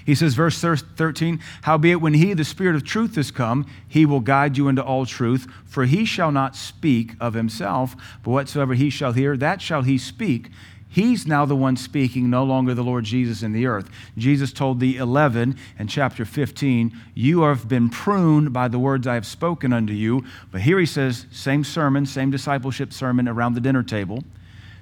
[0.04, 4.20] He says, verse 13, Howbeit, when he, the Spirit of truth, is come, he will
[4.20, 5.48] guide you into all truth.
[5.64, 9.98] For he shall not speak of himself, but whatsoever he shall hear, that shall he
[9.98, 10.50] speak.
[10.88, 13.90] He's now the one speaking, no longer the Lord Jesus in the earth.
[14.16, 19.14] Jesus told the 11 in chapter 15, You have been pruned by the words I
[19.14, 20.24] have spoken unto you.
[20.50, 24.22] But here he says, same sermon, same discipleship sermon around the dinner table.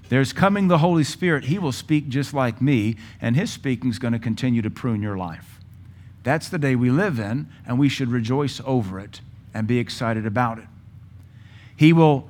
[0.09, 1.45] There's coming the Holy Spirit.
[1.45, 5.03] He will speak just like me, and his speaking is going to continue to prune
[5.03, 5.59] your life.
[6.23, 9.21] That's the day we live in, and we should rejoice over it
[9.53, 10.67] and be excited about it.
[11.77, 12.29] He will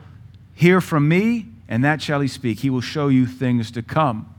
[0.55, 2.61] hear from me, and that shall he speak.
[2.61, 4.33] He will show you things to come.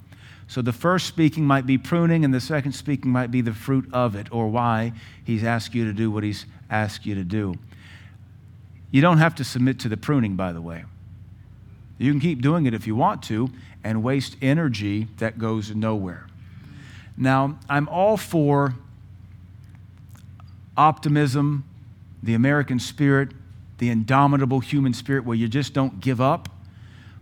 [0.48, 3.90] So the first speaking might be pruning, and the second speaking might be the fruit
[3.92, 4.94] of it, or why
[5.26, 7.56] he's asked you to do what he's asked you to do.
[8.90, 10.86] You don't have to submit to the pruning, by the way.
[11.98, 13.50] You can keep doing it if you want to
[13.84, 16.28] and waste energy that goes nowhere.
[17.18, 18.76] Now, I'm all for
[20.78, 21.66] optimism,
[22.24, 23.34] the American spirit,
[23.80, 26.48] the indomitable human spirit where you just don't give up.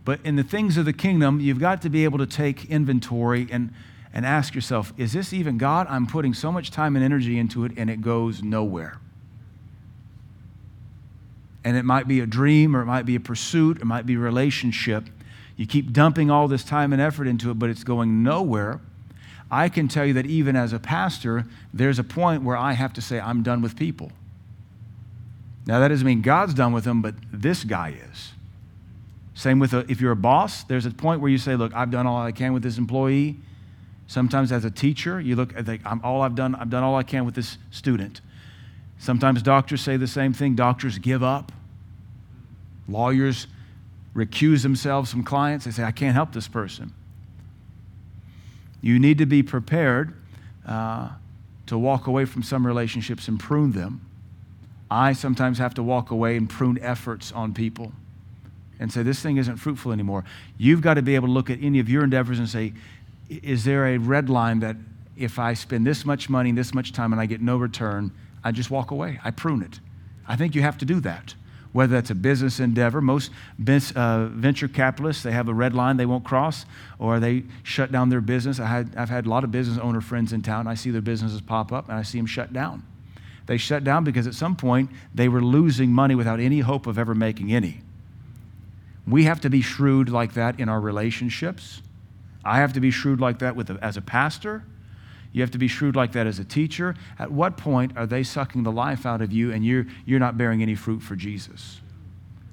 [0.06, 3.48] But in the things of the kingdom, you've got to be able to take inventory
[3.50, 3.74] and,
[4.14, 5.88] and ask yourself, is this even God?
[5.90, 9.00] I'm putting so much time and energy into it and it goes nowhere
[11.64, 14.16] and it might be a dream or it might be a pursuit, it might be
[14.16, 15.06] a relationship.
[15.56, 18.82] You keep dumping all this time and effort into it, but it's going nowhere.
[19.52, 22.94] I can tell you that even as a pastor, there's a point where I have
[22.94, 24.12] to say, I'm done with people.
[25.66, 28.34] Now, that doesn't mean God's done with them, but this guy is.
[29.36, 31.92] Same with a, if you're a boss, there's a point where you say, Look, I've
[31.92, 33.38] done all I can with this employee.
[34.08, 37.04] Sometimes as a teacher, you look at I'm all I've done, I've done all I
[37.04, 38.22] can with this student.
[39.00, 40.56] Sometimes doctors say the same thing.
[40.56, 41.52] Doctors give up.
[42.88, 43.48] Lawyers
[44.16, 45.66] recuse themselves from clients.
[45.66, 46.94] They say, I can't help this person.
[48.82, 50.14] You need to be prepared
[50.68, 51.10] uh,
[51.68, 54.06] to walk away from some relationships and prune them.
[54.92, 57.94] I sometimes have to walk away and prune efforts on people
[58.84, 60.26] and say, This thing isn't fruitful anymore.
[60.58, 62.74] You've got to be able to look at any of your endeavors and say,
[63.30, 64.76] Is there a red line that
[65.16, 68.12] if I spend this much money, this much time, and I get no return,
[68.44, 69.22] I just walk away?
[69.24, 69.80] I prune it.
[70.28, 71.34] I think you have to do that.
[71.72, 73.32] Whether that's a business endeavor, most
[73.96, 76.66] uh, venture capitalists, they have a red line they won't cross,
[77.00, 78.60] or they shut down their business.
[78.60, 80.68] I had, I've had a lot of business owner friends in town.
[80.68, 82.84] I see their businesses pop up, and I see them shut down.
[83.46, 87.00] They shut down because at some point they were losing money without any hope of
[87.00, 87.83] ever making any.
[89.08, 91.82] We have to be shrewd like that in our relationships.
[92.46, 94.64] I have to be shrewd like that with a, as a pastor.
[95.32, 96.96] You have to be shrewd like that as a teacher.
[97.18, 100.38] At what point are they sucking the life out of you and you're, you're not
[100.38, 101.82] bearing any fruit for Jesus?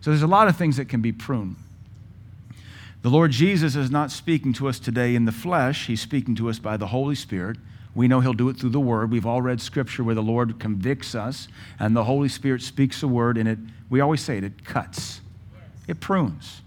[0.01, 1.57] So there's a lot of things that can be pruned.
[3.03, 6.51] The Lord Jesus is not speaking to us today in the flesh, He's speaking to
[6.51, 7.57] us by the Holy Spirit.
[7.95, 9.11] We know He'll do it through the Word.
[9.11, 13.09] We've all read Scripture where the Lord convicts us and the Holy Spirit speaks a
[13.09, 13.59] word, and it,
[13.89, 15.21] we always say it, it cuts,
[15.91, 16.63] it prunes.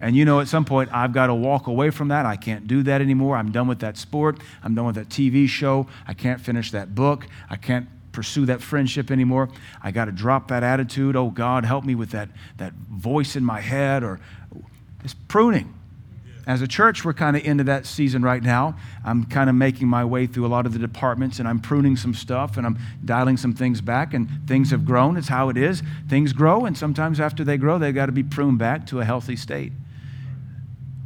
[0.00, 2.26] And you know, at some point, I've got to walk away from that.
[2.26, 3.36] I can't do that anymore.
[3.36, 4.40] I'm done with that sport.
[4.64, 5.86] I'm done with that TV show.
[6.08, 7.28] I can't finish that book.
[7.48, 9.48] I can't pursue that friendship anymore.
[9.80, 11.14] I got to drop that attitude.
[11.14, 14.18] Oh, God, help me with that, that voice in my head or
[15.04, 15.72] it's pruning.
[16.46, 18.76] As a church, we're kind of into that season right now.
[19.04, 21.96] I'm kind of making my way through a lot of the departments and I'm pruning
[21.96, 25.16] some stuff and I'm dialing some things back, and things have grown.
[25.16, 25.82] It's how it is.
[26.08, 29.04] Things grow, and sometimes after they grow, they've got to be pruned back to a
[29.04, 29.72] healthy state.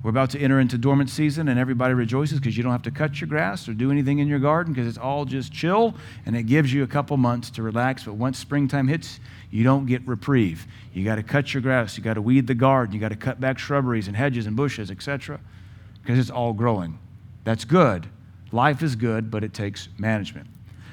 [0.07, 2.92] We're about to enter into dormant season, and everybody rejoices because you don't have to
[2.92, 6.37] cut your grass or do anything in your garden because it's all just chill, and
[6.37, 8.05] it gives you a couple months to relax.
[8.05, 9.19] But once springtime hits,
[9.51, 10.69] you don't get reprieve.
[10.92, 13.16] You got to cut your grass, you got to weed the garden, you got to
[13.16, 15.40] cut back shrubberies and hedges and bushes, etc.,
[16.03, 17.01] because it's all growing.
[17.42, 18.07] That's good.
[18.53, 20.47] Life is good, but it takes management.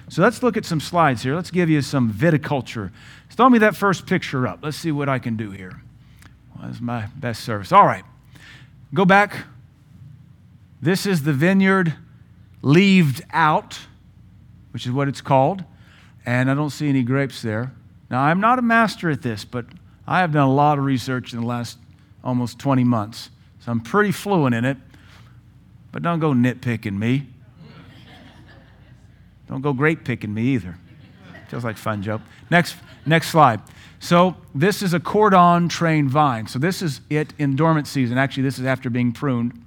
[0.10, 1.36] So let's look at some slides here.
[1.36, 2.89] Let's give you some viticulture.
[3.30, 4.62] Throw me that first picture up.
[4.63, 5.84] Let's see what I can do here.
[6.56, 7.71] Well, that's my best service.
[7.71, 8.06] All right.
[8.93, 9.45] Go back.
[10.82, 11.95] This is the vineyard
[12.62, 13.79] leaved out,
[14.71, 15.63] which is what it's called.
[16.25, 17.73] And I don't see any grapes there.
[18.10, 19.65] Now, I'm not a master at this, but
[20.06, 21.77] I have done a lot of research in the last
[22.23, 23.29] almost 20 months.
[23.60, 24.77] So I'm pretty fluent in it.
[25.91, 27.27] But don't go nitpicking me.
[29.47, 30.77] Don't go grape picking me either.
[31.49, 32.21] Feels like fun joke.
[32.49, 32.75] Next,
[33.06, 33.62] next slide.
[34.03, 36.47] So this is a cordon trained vine.
[36.47, 38.17] So this is it in dormant season.
[38.17, 39.63] Actually, this is after being pruned.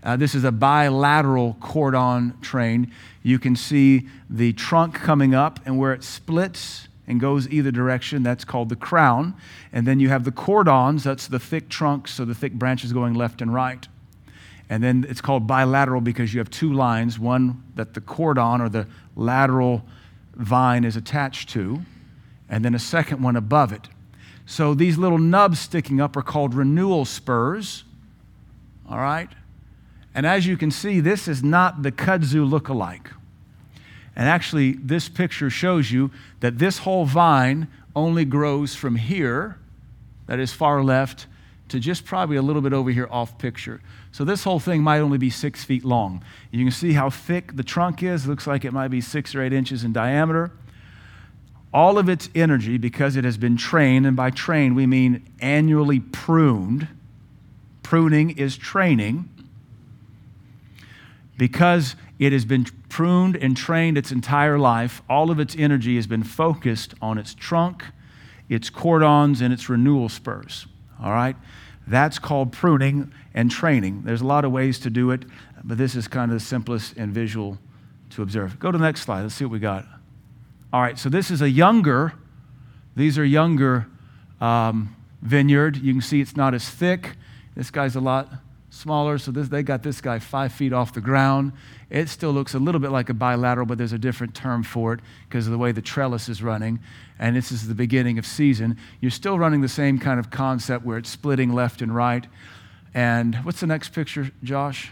[0.00, 2.92] Uh, this is a bilateral cordon train.
[3.24, 8.22] You can see the trunk coming up, and where it splits and goes either direction,
[8.22, 9.34] that's called the crown.
[9.72, 13.14] And then you have the cordons, that's the thick trunks, so the thick branches going
[13.14, 13.88] left and right.
[14.70, 18.68] And then it's called bilateral because you have two lines one that the cordon or
[18.68, 19.82] the lateral
[20.36, 21.82] vine is attached to,
[22.48, 23.88] and then a second one above it.
[24.46, 27.84] So these little nubs sticking up are called renewal spurs.
[28.88, 29.30] All right?
[30.14, 33.10] And as you can see, this is not the kudzu look-alike.
[34.14, 39.58] And actually, this picture shows you that this whole vine only grows from here,
[40.26, 41.26] that is far left,
[41.68, 43.80] to just probably a little bit over here off picture.
[44.12, 46.22] So this whole thing might only be six feet long.
[46.52, 48.26] You can see how thick the trunk is.
[48.26, 50.52] It looks like it might be six or eight inches in diameter
[51.74, 55.98] all of its energy because it has been trained, and by trained we mean annually
[55.98, 56.86] pruned.
[57.82, 59.28] Pruning is training.
[61.36, 66.06] Because it has been pruned and trained its entire life, all of its energy has
[66.06, 67.84] been focused on its trunk,
[68.48, 70.66] its cordons, and its renewal spurs.
[71.02, 71.34] All right?
[71.88, 74.02] That's called pruning and training.
[74.04, 75.24] There's a lot of ways to do it,
[75.64, 77.58] but this is kind of the simplest and visual
[78.10, 78.60] to observe.
[78.60, 79.22] Go to the next slide.
[79.22, 79.84] Let's see what we got.
[80.74, 82.14] All right, so this is a younger,
[82.96, 83.86] these are younger
[84.40, 85.76] um, vineyard.
[85.76, 87.12] You can see it's not as thick.
[87.54, 88.28] This guy's a lot
[88.70, 91.52] smaller, so this, they got this guy five feet off the ground.
[91.90, 94.94] It still looks a little bit like a bilateral, but there's a different term for
[94.94, 96.80] it because of the way the trellis is running.
[97.20, 98.76] And this is the beginning of season.
[99.00, 102.26] You're still running the same kind of concept where it's splitting left and right.
[102.92, 104.90] And what's the next picture, Josh?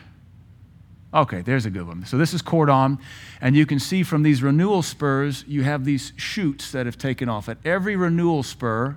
[1.15, 2.07] Okay, there's a good one.
[2.07, 2.99] So this is cordon,
[3.41, 7.29] and you can see from these renewal spurs, you have these shoots that have taken
[7.29, 7.49] off.
[7.49, 8.97] At every renewal spur,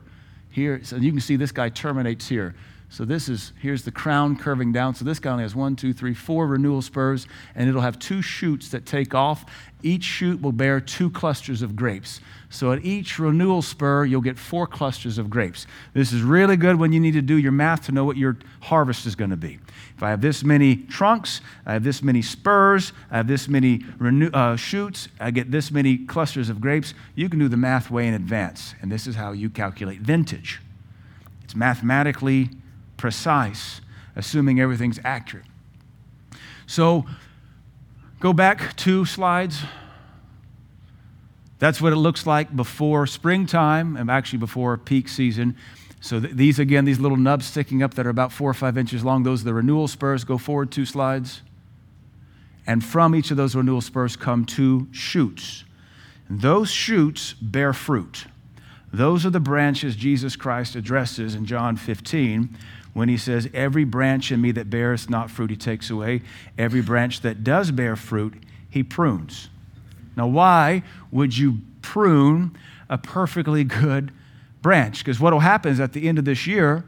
[0.56, 2.56] here, so you can see this guy terminates here.
[2.88, 4.96] So this is, here's the crown curving down.
[4.96, 8.22] So this guy only has one, two, three, four renewal spurs, and it'll have two
[8.22, 9.46] shoots that take off.
[9.84, 12.22] Each shoot will bear two clusters of grapes.
[12.50, 15.68] So at each renewal spur, you'll get four clusters of grapes.
[15.94, 18.38] This is really good when you need to do your math to know what your
[18.62, 19.60] harvest is going to be.
[19.96, 23.86] If I have this many trunks, I have this many spurs, I have this many
[23.98, 27.90] renew, uh, shoots, I get this many clusters of grapes, you can do the math
[27.90, 28.76] way in advance.
[28.82, 30.62] And this is how you calculate vintage.
[31.46, 32.50] It's mathematically
[32.98, 33.80] precise,
[34.18, 35.46] assuming everything's accurate.
[36.68, 37.06] So
[38.20, 39.62] go back two slides.
[41.58, 45.56] That's what it looks like before springtime and actually before peak season.
[46.06, 48.78] So th- these, again, these little nubs sticking up that are about four or five
[48.78, 50.24] inches long, those are the renewal spurs.
[50.24, 51.42] Go forward two slides.
[52.68, 55.64] And from each of those renewal spurs come two shoots.
[56.30, 58.26] And those shoots bear fruit.
[58.94, 62.56] Those are the branches Jesus Christ addresses in John 15
[62.94, 66.22] when he says, Every branch in me that bears not fruit, he takes away.
[66.56, 68.36] Every branch that does bear fruit,
[68.70, 69.50] he prunes.
[70.16, 72.56] Now, why would you prune
[72.92, 74.12] a perfectly good
[74.66, 74.98] branch?
[75.06, 76.84] Because what will happen is at the end of this year,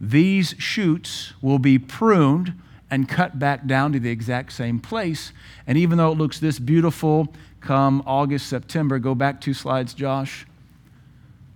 [0.00, 2.60] these shoots will be pruned
[2.90, 5.32] and cut back down to the exact same place.
[5.64, 10.44] And even though it looks this beautiful come August, September, go back two slides, Josh,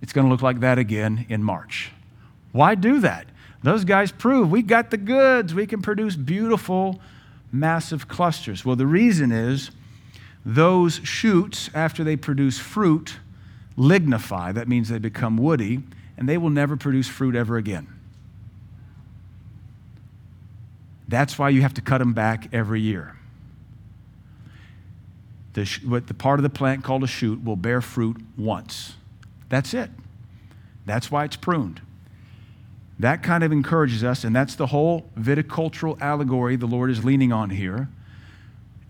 [0.01, 1.91] it's going to look like that again in March.
[2.53, 3.27] Why do that?
[3.61, 5.53] Those guys prove we got the goods.
[5.53, 7.01] We can produce beautiful,
[7.51, 8.63] massive clusters.
[8.63, 9.71] Well, the reason is
[10.45, 13.17] those shoots, after they produce fruit,
[13.77, 14.53] lignify.
[14.53, 15.83] That means they become woody,
[16.17, 17.87] and they will never produce fruit ever again.
[21.07, 23.15] That's why you have to cut them back every year.
[25.53, 28.95] The, what the part of the plant called a shoot will bear fruit once.
[29.49, 29.89] That's it.
[30.85, 31.81] That's why it's pruned.
[32.99, 37.31] That kind of encourages us, and that's the whole viticultural allegory the Lord is leaning
[37.31, 37.89] on here.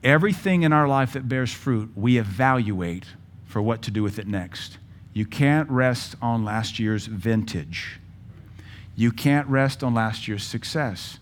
[0.03, 3.05] Everything in our life that bears fruit, we evaluate
[3.55, 4.79] for what to do with it next.
[5.13, 8.01] You can't rest on last year's vintage.
[8.97, 11.19] You can't rest on last year's success.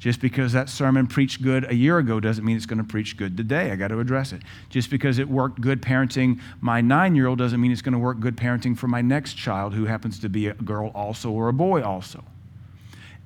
[0.00, 3.16] Just because that sermon preached good a year ago doesn't mean it's going to preach
[3.16, 3.70] good today.
[3.70, 4.42] I got to address it.
[4.68, 8.00] Just because it worked good parenting my nine year old doesn't mean it's going to
[8.00, 11.46] work good parenting for my next child who happens to be a girl also or
[11.46, 12.24] a boy also.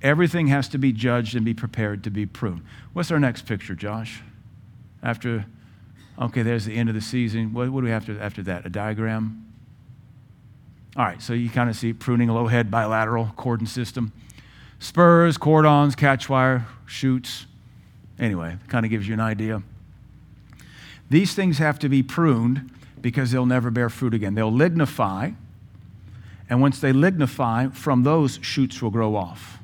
[0.02, 2.60] Everything has to be judged and be prepared to be pruned.
[2.92, 4.20] What's our next picture, Josh?
[5.02, 5.46] After,
[6.20, 7.52] okay, there's the end of the season.
[7.52, 8.66] What, what do we have to, after that?
[8.66, 9.46] A diagram?
[10.96, 14.12] All right, so you kind of see pruning low head bilateral cordon system
[14.80, 17.46] spurs, cordons, catch wire, shoots.
[18.18, 19.62] Anyway, kind of gives you an idea.
[21.10, 24.34] These things have to be pruned because they'll never bear fruit again.
[24.34, 25.34] They'll lignify,
[26.48, 29.58] and once they lignify, from those shoots will grow off.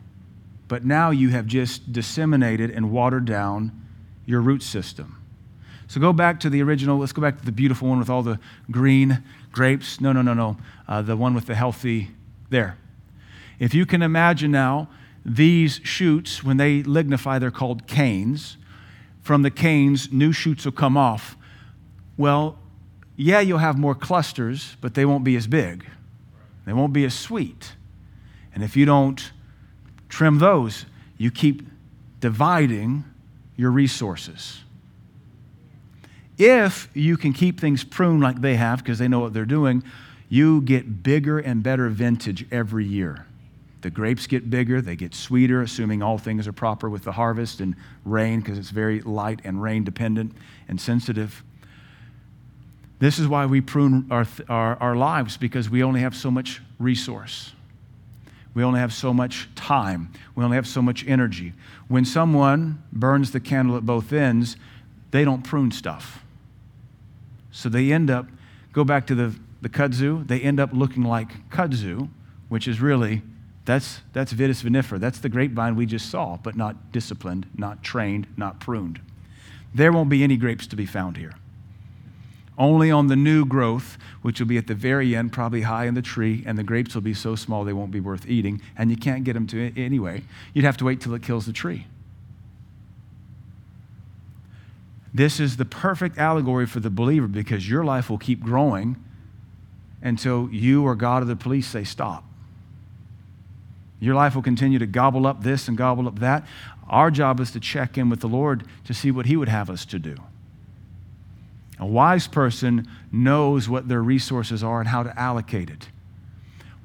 [0.69, 3.73] But now you have just disseminated and watered down
[4.27, 5.16] your root system.
[5.89, 6.99] So go back to the original.
[6.99, 8.39] Let's go back to the beautiful one with all the
[8.71, 9.23] green
[9.53, 10.01] grapes.
[10.01, 10.57] No, no, no, no.
[10.89, 12.11] Uh, the one with the healthy,
[12.51, 12.77] there.
[13.59, 14.89] If you can imagine now
[15.25, 18.57] these shoots, when they lignify, they're called canes.
[19.23, 21.37] From the canes, new shoots will come off.
[22.17, 22.59] Well,
[23.17, 25.87] yeah, you'll have more clusters, but they won't be as big.
[26.65, 27.73] They won't be as sweet.
[28.55, 29.33] And if you don't
[30.09, 31.63] trim those, you keep
[32.21, 33.05] dividing
[33.57, 34.61] your resources.
[36.39, 39.83] If you can keep things pruned like they have, because they know what they're doing,
[40.29, 43.27] you get bigger and better vintage every year.
[43.83, 47.61] The grapes get bigger, they get sweeter, assuming all things are proper with the harvest
[47.61, 50.33] and rain, because it's very light and rain dependent
[50.69, 51.43] and sensitive.
[52.99, 56.61] This is why we prune our, our, our lives, because we only have so much
[56.79, 57.53] resource.
[58.55, 60.11] We only have so much time.
[60.35, 61.53] We only have so much energy.
[61.89, 64.57] When someone burns the candle at both ends,
[65.11, 66.25] they don't prune stuff.
[67.57, 68.27] So they end up,
[68.75, 72.11] go back to the, the kudzu, they end up looking like kudzu,
[72.51, 73.23] which is really
[73.65, 75.01] that's, that's vitis vinifera.
[75.01, 79.01] That's the grapevine we just saw, but not disciplined, not trained, not pruned.
[79.75, 81.33] There won't be any grapes to be found here.
[82.59, 85.95] Only on the new growth, which will be at the very end, probably high in
[85.95, 88.91] the tree, and the grapes will be so small they won't be worth eating, and
[88.91, 90.25] you can't get them to anyway.
[90.53, 91.87] You'd have to wait till it kills the tree.
[95.17, 99.03] This is the perfect allegory for the believer because your life will keep growing
[100.03, 102.23] until you or God or the police say stop.
[103.99, 106.47] Your life will continue to gobble up this and gobble up that.
[106.91, 109.71] Our job is to check in with the Lord to see what He would have
[109.71, 110.17] us to do.
[111.79, 115.89] A wise person knows what their resources are and how to allocate it.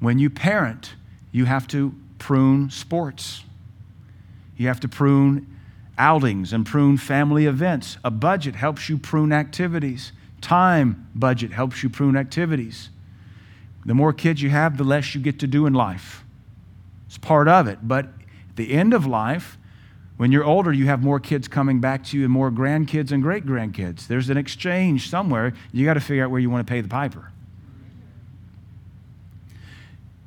[0.00, 0.94] When you parent,
[1.32, 3.44] you have to prune sports.
[4.56, 5.52] You have to prune
[5.98, 7.98] outings and prune family events.
[8.04, 10.12] A budget helps you prune activities.
[10.40, 12.90] Time budget helps you prune activities.
[13.84, 16.24] The more kids you have, the less you get to do in life.
[17.06, 17.80] It's part of it.
[17.82, 19.58] But at the end of life,
[20.16, 23.22] when you're older, you have more kids coming back to you and more grandkids and
[23.22, 24.06] great grandkids.
[24.06, 25.52] There's an exchange somewhere.
[25.72, 27.32] You got to figure out where you want to pay the piper.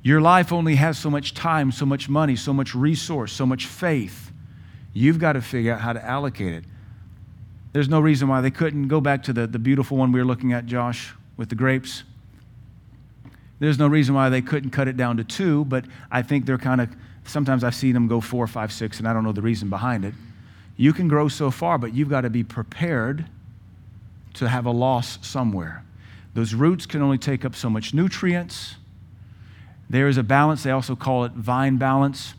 [0.03, 3.66] Your life only has so much time, so much money, so much resource, so much
[3.66, 4.24] faith.
[4.98, 6.64] You've got to figure out how to allocate it.
[7.74, 10.26] There's no reason why they couldn't go back to the, the beautiful one we were
[10.26, 12.04] looking at, Josh, with the grapes.
[13.60, 16.58] There's no reason why they couldn't cut it down to two, but I think they're
[16.58, 19.41] kind of, sometimes I've seen them go four, five, six, and I don't know the
[19.41, 20.14] reason behind it.
[20.78, 23.26] You can grow so far, but you've got to be prepared
[24.36, 25.84] to have a loss somewhere.
[26.36, 28.76] Those roots can only take up so much nutrients.
[29.89, 32.34] There is a balance, they also call it vine balance.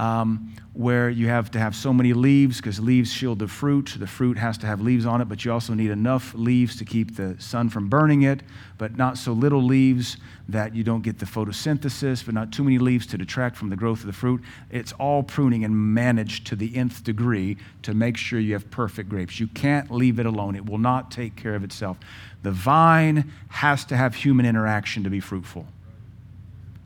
[0.00, 3.96] Um, where you have to have so many leaves because leaves shield the fruit.
[3.98, 6.86] The fruit has to have leaves on it, but you also need enough leaves to
[6.86, 8.42] keep the sun from burning it,
[8.78, 10.16] but not so little leaves
[10.48, 13.76] that you don't get the photosynthesis, but not too many leaves to detract from the
[13.76, 14.40] growth of the fruit.
[14.70, 19.10] It's all pruning and managed to the nth degree to make sure you have perfect
[19.10, 19.38] grapes.
[19.38, 21.98] You can't leave it alone, it will not take care of itself.
[22.42, 25.66] The vine has to have human interaction to be fruitful.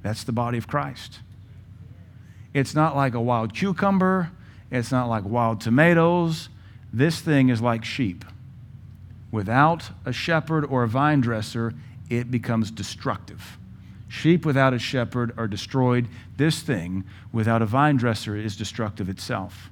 [0.03, 1.21] That's the body of Christ.
[2.55, 4.31] It's not like a wild cucumber,
[4.71, 6.49] it's not like wild tomatoes.
[6.93, 8.25] This thing is like sheep.
[9.33, 11.75] Without a shepherd or a vine dresser,
[12.09, 13.59] it becomes destructive.
[14.09, 16.07] Sheep without a shepherd are destroyed.
[16.37, 17.03] This thing
[17.33, 19.71] without a vine dresser is destructive itself.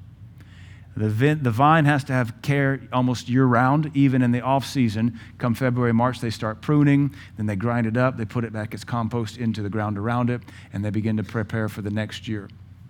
[0.97, 4.67] The, vine, the vine has to have care almost year round, even in the off
[4.67, 5.19] season.
[5.39, 8.75] Come February, March, they start pruning, then they grind it up, they put it back
[8.75, 12.27] as compost into the ground around it, and they begin to prepare for the next
[12.27, 12.49] year.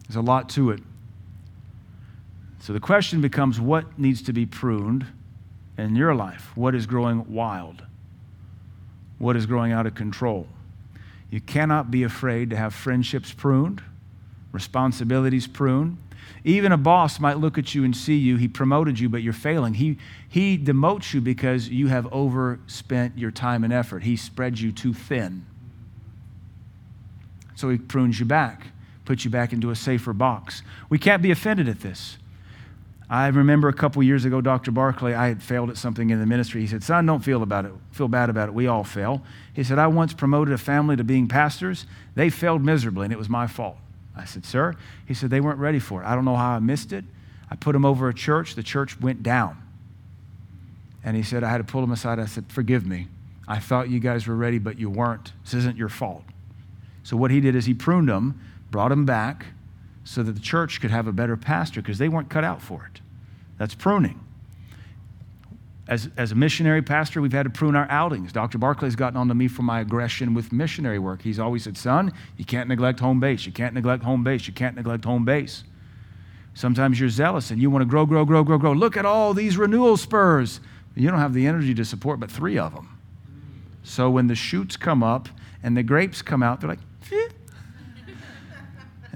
[0.08, 0.82] There's a lot to it.
[2.60, 5.06] So the question becomes what needs to be pruned
[5.76, 6.56] in your life?
[6.56, 7.82] What is growing wild?
[9.18, 10.46] What is growing out of control?
[11.30, 13.82] You cannot be afraid to have friendships pruned,
[14.52, 15.96] responsibilities pruned.
[16.44, 19.32] Even a boss might look at you and see you, he promoted you, but you're
[19.32, 19.74] failing.
[19.74, 19.98] He,
[20.28, 24.02] he demotes you because you have overspent your time and effort.
[24.02, 25.46] He spreads you too thin.
[27.54, 28.71] So he prunes you back
[29.04, 30.62] put you back into a safer box.
[30.88, 32.18] We can't be offended at this.
[33.12, 34.70] I remember a couple years ago, Dr.
[34.70, 36.62] Barclay, I had failed at something in the ministry.
[36.62, 37.72] He said, Son, don't feel about it.
[37.90, 38.54] Feel bad about it.
[38.54, 39.22] We all fail.
[39.52, 41.84] He said, I once promoted a family to being pastors.
[42.14, 43.76] They failed miserably, and it was my fault.
[44.16, 44.76] I said, Sir?
[45.06, 46.06] He said, They weren't ready for it.
[46.06, 47.04] I don't know how I missed it.
[47.50, 48.54] I put them over a church.
[48.54, 49.58] The church went down.
[51.04, 52.18] And he said, I had to pull them aside.
[52.18, 53.08] I said, Forgive me.
[53.46, 55.32] I thought you guys were ready, but you weren't.
[55.44, 56.24] This isn't your fault.
[57.02, 58.40] So what he did is he pruned them
[58.72, 59.46] brought them back
[60.02, 62.90] so that the church could have a better pastor because they weren't cut out for
[62.92, 63.00] it.
[63.58, 64.18] That's pruning.
[65.86, 68.32] As, as a missionary pastor, we've had to prune our outings.
[68.32, 68.58] Dr.
[68.58, 71.22] Barclay's gotten on to me for my aggression with missionary work.
[71.22, 73.46] He's always said, Son, you can't neglect home base.
[73.46, 74.46] You can't neglect home base.
[74.48, 75.64] You can't neglect home base.
[76.54, 78.72] Sometimes you're zealous and you want to grow, grow, grow, grow, grow.
[78.72, 80.60] Look at all these renewal spurs.
[80.94, 82.98] You don't have the energy to support but three of them.
[83.82, 85.28] So when the shoots come up
[85.62, 86.78] and the grapes come out, they're like,
[87.10, 87.28] eh,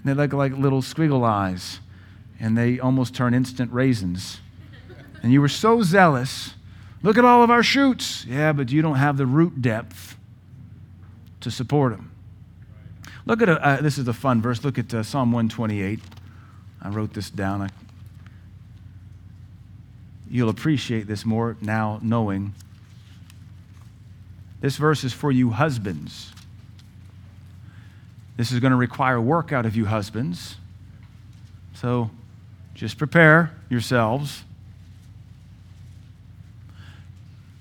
[0.07, 1.80] they look like little squiggle eyes,
[2.38, 4.40] and they almost turn instant raisins.
[5.22, 6.54] And you were so zealous.
[7.02, 8.24] Look at all of our shoots.
[8.26, 10.16] Yeah, but you don't have the root depth
[11.40, 12.12] to support them.
[13.24, 14.62] Look at a, uh, this is a fun verse.
[14.62, 15.98] Look at uh, Psalm 128.
[16.82, 17.62] I wrote this down.
[17.62, 17.68] I,
[20.30, 22.54] you'll appreciate this more now knowing.
[24.61, 26.32] This verse is for you husbands.
[28.37, 30.57] This is going to require work out of you, husbands.
[31.74, 32.11] So
[32.74, 34.45] just prepare yourselves.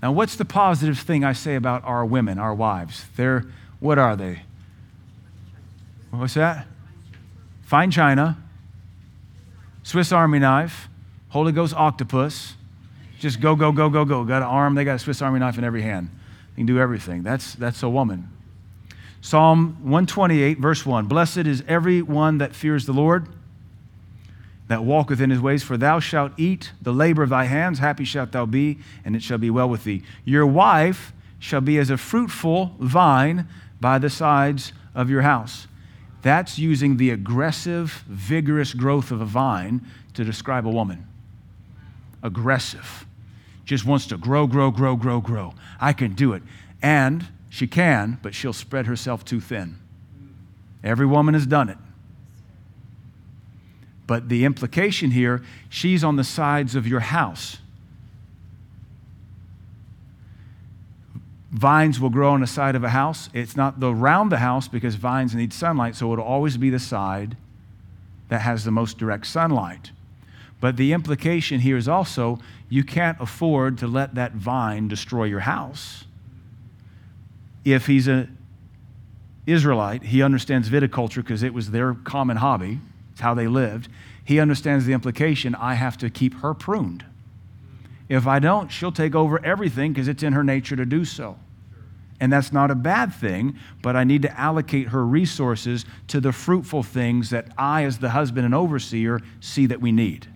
[0.01, 3.05] Now, what's the positive thing I say about our women, our wives?
[3.15, 3.45] They're,
[3.79, 4.43] what are they?
[6.11, 6.67] What's that?
[7.63, 8.37] Fine china,
[9.83, 10.87] Swiss Army knife,
[11.29, 12.53] Holy Ghost octopus.
[13.19, 14.23] Just go, go, go, go, go.
[14.23, 16.09] Got an arm, they got a Swiss Army knife in every hand.
[16.51, 17.23] They can do everything.
[17.23, 18.29] That's, that's a woman.
[19.25, 23.27] Psalm 128, verse 1 Blessed is every one that fears the Lord,
[24.67, 27.79] that walketh in his ways, for thou shalt eat the labor of thy hands.
[27.79, 30.03] Happy shalt thou be, and it shall be well with thee.
[30.25, 33.47] Your wife shall be as a fruitful vine
[33.81, 35.65] by the sides of your house.
[36.21, 39.81] That's using the aggressive, vigorous growth of a vine
[40.13, 41.07] to describe a woman.
[42.21, 43.07] Aggressive.
[43.65, 45.55] Just wants to grow, grow, grow, grow, grow.
[45.81, 46.43] I can do it.
[46.83, 49.77] And she can, but she'll spread herself too thin.
[50.83, 51.77] Every woman has done it.
[54.05, 57.59] But the implication here, she's on the sides of your house.
[61.49, 63.29] Vines will grow on the side of a house.
[63.33, 66.77] It's not the round the house because vines need sunlight, so it'll always be the
[66.77, 67.37] side
[68.27, 69.91] that has the most direct sunlight.
[70.59, 72.37] But the implication here is also
[72.67, 76.03] you can't afford to let that vine destroy your house
[77.65, 78.37] if he's an
[79.45, 80.03] Israelite.
[80.03, 82.79] He understands viticulture because it was their common hobby,
[83.11, 83.89] it's how they lived.
[84.23, 87.05] He understands the implication I have to keep her pruned.
[88.07, 91.37] If I don't, she'll take over everything because it's in her nature to do so.
[92.19, 96.31] And that's not a bad thing, but I need to allocate her resources to the
[96.31, 100.27] fruitful things that I, as the husband and overseer, see that we need.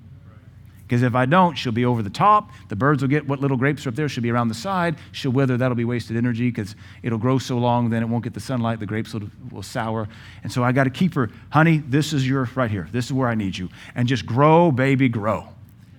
[0.90, 2.50] Because if I don't, she'll be over the top.
[2.68, 4.96] The birds will get what little grapes are up there, she'll be around the side.
[5.12, 5.56] She'll wither.
[5.56, 8.80] That'll be wasted energy because it'll grow so long, then it won't get the sunlight.
[8.80, 10.10] The grapes will, will sour.
[10.42, 12.88] And so I got to keep her, honey, this is your, right here.
[12.92, 13.70] This is where I need you.
[13.94, 15.50] And just grow, baby, grow.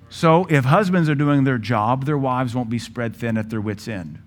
[0.08, 3.60] So if husbands are doing their job, their wives won't be spread thin at their
[3.60, 4.18] wits' end.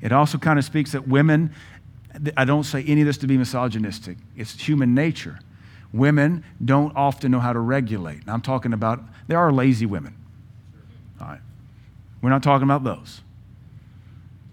[0.00, 1.54] It also kind of speaks that women,
[2.34, 5.38] I don't say any of this to be misogynistic, it's human nature.
[5.92, 8.20] Women don't often know how to regulate.
[8.20, 10.16] And I'm talking about, there are lazy women.
[11.20, 11.40] All right.
[12.22, 13.20] We're not talking about those.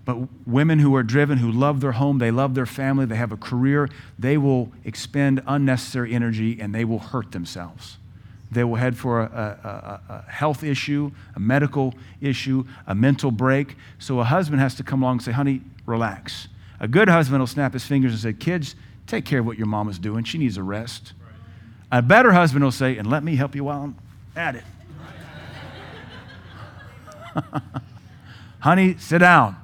[0.05, 3.31] But women who are driven, who love their home, they love their family, they have
[3.31, 7.97] a career, they will expend unnecessary energy and they will hurt themselves.
[8.51, 13.77] They will head for a, a, a, health issue, a medical issue, a mental break.
[13.99, 16.47] So a husband has to come along and say, honey, relax.
[16.79, 18.75] A good husband will snap his fingers and say, kids,
[19.05, 20.23] take care of what your mama's doing.
[20.23, 21.13] She needs a rest.
[21.91, 23.95] A better husband will say, and let me help you while I'm
[24.35, 24.63] at it.
[28.59, 29.55] honey, sit down.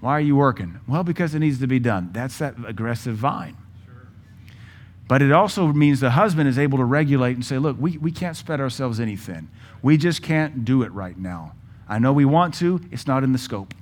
[0.00, 0.80] Why are you working?
[0.86, 2.10] Well, because it needs to be done.
[2.12, 3.56] That's that aggressive vine.
[5.08, 8.12] But it also means the husband is able to regulate and say, look, we, we
[8.12, 9.48] can't spread ourselves any thin.
[9.82, 11.54] We just can't do it right now.
[11.88, 13.72] I know we want to, it's not in the scope.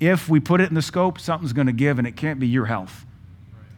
[0.00, 2.46] If we put it in the scope, something's going to give, and it can't be
[2.46, 3.04] your health.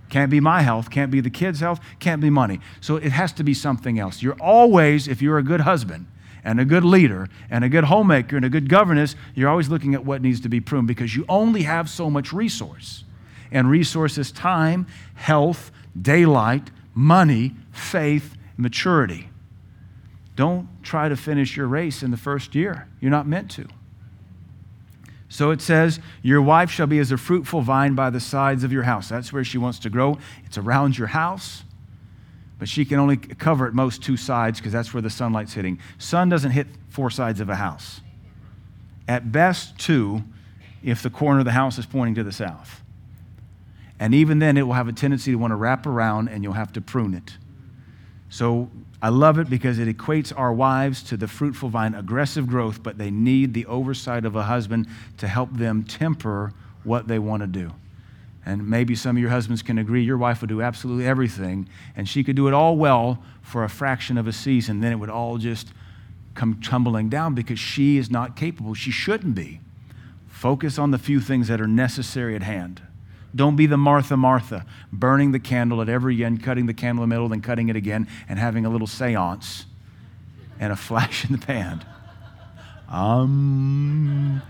[0.08, 2.60] Can't be my health, can't be the kids' health, can't be money.
[2.80, 4.22] So it has to be something else.
[4.22, 6.06] You're always, if you're a good husband
[6.44, 9.94] and a good leader and a good homemaker and a good governess, you're always looking
[9.94, 13.04] at what needs to be pruned because you only have so much resource.
[13.50, 19.28] And resource is time, health, daylight, money, faith, maturity.
[20.36, 22.88] Don't try to finish your race in the first year.
[23.00, 23.66] You're not meant to.
[25.28, 28.72] So it says, Your wife shall be as a fruitful vine by the sides of
[28.72, 29.08] your house.
[29.08, 30.18] That's where she wants to grow.
[30.44, 31.64] It's around your house,
[32.58, 35.78] but she can only cover at most two sides because that's where the sunlight's hitting.
[35.98, 38.00] Sun doesn't hit four sides of a house.
[39.06, 40.24] At best, two,
[40.82, 42.82] if the corner of the house is pointing to the south.
[44.00, 46.52] And even then, it will have a tendency to want to wrap around and you'll
[46.52, 47.36] have to prune it.
[48.28, 48.70] So
[49.00, 52.98] I love it because it equates our wives to the fruitful vine, aggressive growth, but
[52.98, 54.88] they need the oversight of a husband
[55.18, 57.72] to help them temper what they want to do.
[58.44, 62.08] And maybe some of your husbands can agree your wife would do absolutely everything, and
[62.08, 64.80] she could do it all well for a fraction of a season.
[64.80, 65.68] Then it would all just
[66.34, 68.74] come tumbling down because she is not capable.
[68.74, 69.60] She shouldn't be.
[70.28, 72.80] Focus on the few things that are necessary at hand.
[73.34, 77.10] Don't be the Martha, Martha, burning the candle at every end, cutting the candle in
[77.10, 79.66] the middle, then cutting it again, and having a little seance
[80.58, 81.84] and a flash in the pan.
[82.88, 84.40] Um,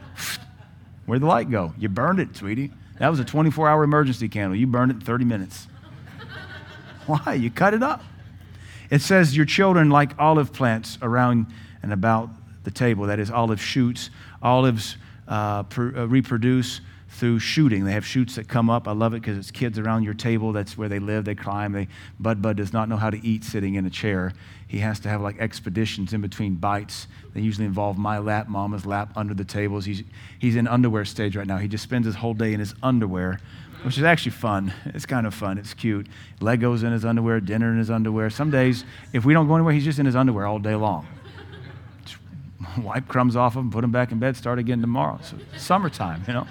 [1.07, 1.75] where'd the light go?
[1.77, 2.71] You burned it, sweetie.
[2.99, 4.57] That was a 24 hour emergency candle.
[4.57, 5.67] You burned it in 30 minutes.
[7.07, 7.35] Why?
[7.35, 8.03] You cut it up.
[8.91, 11.47] It says, Your children like olive plants around
[11.83, 12.31] and about
[12.65, 13.07] the table.
[13.07, 14.11] That is, olive shoots.
[14.43, 16.81] Olives uh, pr- uh, reproduce
[17.19, 17.85] through shooting.
[17.85, 18.87] They have shoots that come up.
[18.87, 20.53] I love it because it's kids around your table.
[20.53, 21.25] That's where they live.
[21.25, 21.73] They climb.
[21.73, 21.89] They,
[22.21, 24.33] Bud Bud does not know how to eat sitting in a chair.
[24.69, 27.09] He has to have like expeditions in between bites.
[27.35, 29.85] They usually involve my lap, mama's lap, under the tables.
[29.85, 30.05] He's,
[30.39, 31.57] he's in underwear stage right now.
[31.57, 33.41] He just spends his whole day in his underwear,
[33.83, 34.73] which is actually fun.
[34.87, 35.59] It's kind of fun.
[35.59, 36.07] It's cute.
[36.41, 38.31] Legos in his underwear, dinner in his underwear.
[38.31, 41.07] Some days, if we don't go anywhere, he's just in his underwear all day long.
[42.79, 45.19] Wipe crumbs off of him, put him back in bed, start again tomorrow.
[45.23, 46.47] So summertime, you know.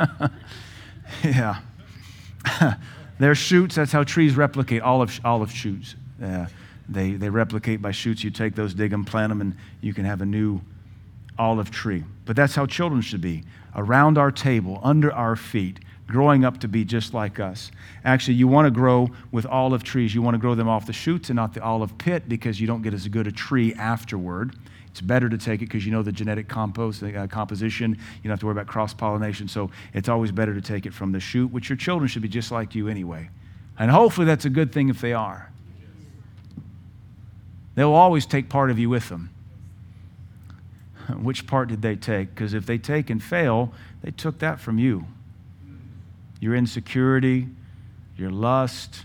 [1.24, 1.60] yeah.
[3.18, 3.74] They're shoots.
[3.74, 5.94] That's how trees replicate olive, olive shoots.
[6.22, 6.46] Uh,
[6.88, 8.24] they, they replicate by shoots.
[8.24, 10.60] You take those, dig them, plant them, and you can have a new
[11.38, 12.04] olive tree.
[12.24, 13.44] But that's how children should be
[13.76, 17.70] around our table, under our feet, growing up to be just like us.
[18.04, 20.14] Actually, you want to grow with olive trees.
[20.14, 22.66] You want to grow them off the shoots and not the olive pit because you
[22.66, 24.56] don't get as good a tree afterward.
[24.90, 27.92] It's better to take it because you know the genetic compost, uh, composition.
[27.92, 29.48] You don't have to worry about cross pollination.
[29.48, 32.28] So it's always better to take it from the shoot, which your children should be
[32.28, 33.30] just like you anyway.
[33.78, 35.50] And hopefully that's a good thing if they are.
[37.76, 39.30] They'll always take part of you with them.
[41.22, 42.34] Which part did they take?
[42.34, 43.72] Because if they take and fail,
[44.02, 45.06] they took that from you.
[46.40, 47.48] Your insecurity,
[48.16, 49.04] your lust,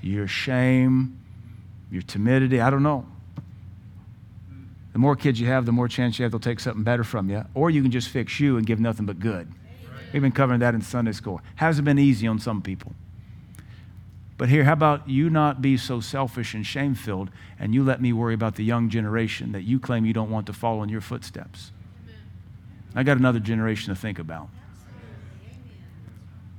[0.00, 1.18] your shame,
[1.90, 2.60] your timidity.
[2.60, 3.06] I don't know.
[4.94, 7.28] The more kids you have, the more chance you have they'll take something better from
[7.28, 7.44] you.
[7.52, 9.52] Or you can just fix you and give nothing but good.
[10.12, 11.40] We've been covering that in Sunday school.
[11.56, 12.94] Hasn't been easy on some people.
[14.36, 18.00] But here, how about you not be so selfish and shame filled, and you let
[18.00, 20.88] me worry about the young generation that you claim you don't want to follow in
[20.88, 21.72] your footsteps?
[22.94, 24.48] I got another generation to think about.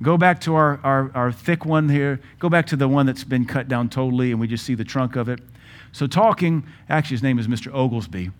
[0.02, 2.20] Go back to our, our, our thick one here.
[2.38, 4.84] Go back to the one that's been cut down totally, and we just see the
[4.84, 5.40] trunk of it.
[5.96, 7.72] So, talking, actually, his name is Mr.
[7.72, 8.30] Oglesby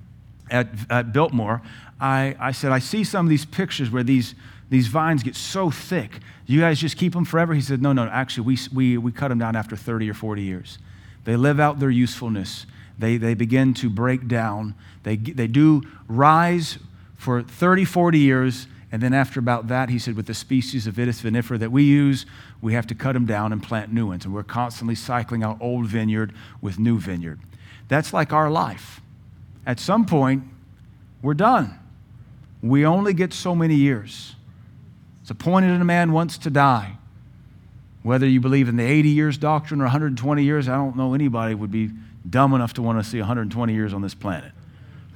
[0.51, 1.63] at, at Biltmore.
[1.99, 4.35] I, I said, I see some of these pictures where these,
[4.69, 6.21] these vines get so thick.
[6.45, 7.55] You guys just keep them forever?
[7.55, 10.43] He said, No, no, actually, we, we, we cut them down after 30 or 40
[10.43, 10.77] years.
[11.25, 12.67] They live out their usefulness,
[12.99, 14.75] they, they begin to break down.
[15.05, 16.79] They, they do rise
[17.17, 20.95] for 30, 40 years and then after about that, he said, with the species of
[20.95, 22.25] Vitis vinifera that we use,
[22.61, 24.25] we have to cut them down and plant new ones.
[24.25, 27.41] And we're constantly cycling out old vineyard with new vineyard.
[27.89, 29.01] That's like our life.
[29.67, 30.45] At some point,
[31.21, 31.79] we're done.
[32.63, 34.37] We only get so many years.
[35.21, 36.97] It's appointed in a man wants to die.
[38.05, 41.57] Whether you believe in the 80 years doctrine or 120 years, I don't know anybody
[41.57, 41.91] would be
[42.29, 44.53] dumb enough to want to see 120 years on this planet.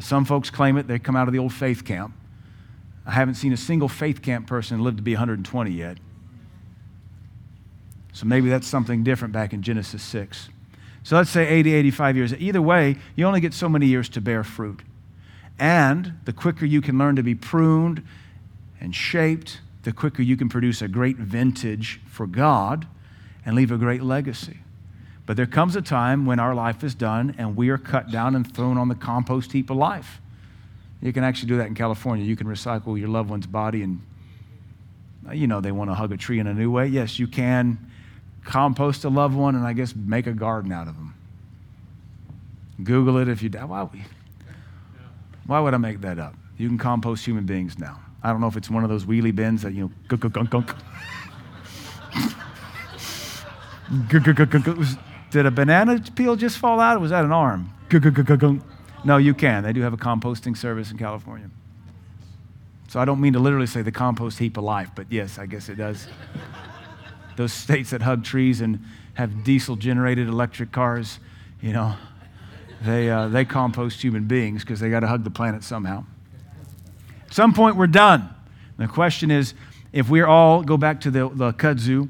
[0.00, 2.14] Some folks claim it, they come out of the old faith camp.
[3.10, 5.98] I haven't seen a single faith camp person live to be 120 yet.
[8.12, 10.48] So maybe that's something different back in Genesis 6.
[11.02, 12.34] So let's say 80, 85 years.
[12.34, 14.82] Either way, you only get so many years to bear fruit.
[15.58, 18.04] And the quicker you can learn to be pruned
[18.80, 22.86] and shaped, the quicker you can produce a great vintage for God
[23.44, 24.58] and leave a great legacy.
[25.26, 28.36] But there comes a time when our life is done and we are cut down
[28.36, 30.19] and thrown on the compost heap of life.
[31.02, 32.24] You can actually do that in California.
[32.24, 34.02] You can recycle your loved one's body and,
[35.26, 36.86] uh, you know, they want to hug a tree in a new way.
[36.86, 37.78] Yes, you can
[38.44, 41.14] compost a loved one and I guess make a garden out of them.
[42.82, 43.88] Google it if you why,
[45.46, 46.34] why would I make that up?
[46.56, 48.00] You can compost human beings now.
[48.22, 50.34] I don't know if it's one of those wheelie bins that, you know, gunk, gunk,
[50.34, 50.74] gunk, gunk.
[55.30, 57.72] Did a banana peel just fall out or was that an arm?
[59.04, 59.62] No, you can.
[59.62, 61.50] They do have a composting service in California.
[62.88, 65.46] So I don't mean to literally say the compost heap of life, but yes, I
[65.46, 66.06] guess it does.
[67.36, 68.84] Those states that hug trees and
[69.14, 71.20] have diesel generated electric cars,
[71.62, 71.94] you know,
[72.82, 76.04] they, uh, they compost human beings because they got to hug the planet somehow.
[77.26, 78.28] At some point, we're done.
[78.76, 79.54] The question is
[79.92, 82.08] if we all go back to the, the kudzu,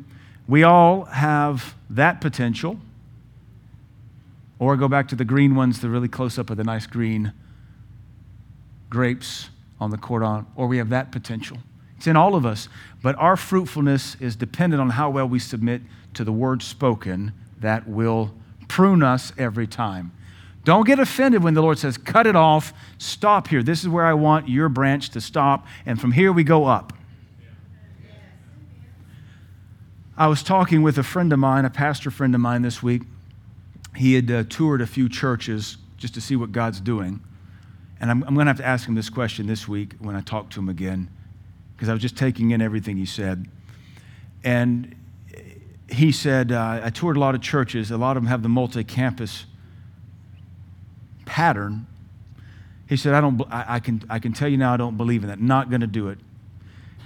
[0.49, 2.79] we all have that potential
[4.61, 7.33] or go back to the green ones, the really close up of the nice green
[8.91, 9.49] grapes
[9.81, 11.57] on the cordon, or we have that potential.
[11.97, 12.69] It's in all of us,
[13.03, 15.81] but our fruitfulness is dependent on how well we submit
[16.15, 18.35] to the word spoken that will
[18.69, 20.13] prune us every time.
[20.65, 23.63] Don't get offended when the Lord says, cut it off, stop here.
[23.63, 26.93] This is where I want your branch to stop, and from here we go up.
[30.19, 33.03] I was talking with a friend of mine, a pastor friend of mine this week,
[33.97, 37.21] he had uh, toured a few churches just to see what God's doing.
[38.01, 40.21] And I'm, I'm going to have to ask him this question this week when I
[40.21, 41.11] talk to him again,
[41.75, 43.47] because I was just taking in everything he said.
[44.43, 44.95] And
[45.89, 47.91] he said, uh, I toured a lot of churches.
[47.91, 49.45] A lot of them have the multi campus
[51.27, 51.87] pattern.
[52.89, 55.23] He said, I, don't, I, I, can, I can tell you now I don't believe
[55.23, 55.41] in that.
[55.41, 56.19] Not going to do it.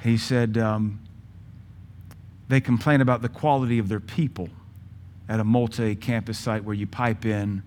[0.03, 1.01] He said, um,
[2.49, 4.49] they complain about the quality of their people
[5.29, 7.63] at a multi campus site where you pipe in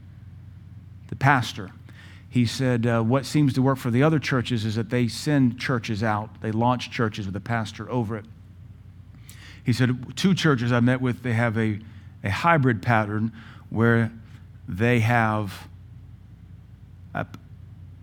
[1.07, 1.71] the pastor.
[2.29, 5.59] He said, uh, What seems to work for the other churches is that they send
[5.59, 8.25] churches out, they launch churches with a pastor over it.
[9.63, 11.79] He said, Two churches I met with, they have a,
[12.23, 13.31] a hybrid pattern
[13.69, 14.11] where
[14.67, 15.67] they have
[17.13, 17.25] a,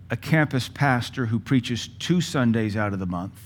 [0.09, 3.39] a campus pastor who preaches two Sundays out of the month.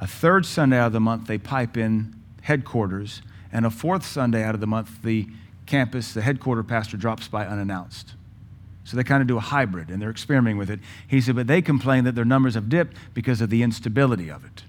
[0.00, 3.20] A third Sunday out of the month, they pipe in headquarters
[3.52, 5.26] and a fourth Sunday out of the month, the
[5.66, 8.14] campus, the headquarter pastor drops by unannounced.
[8.84, 10.80] So they kind of do a hybrid and they're experimenting with it.
[11.06, 14.44] He said, but they complain that their numbers have dipped because of the instability of
[14.44, 14.64] it.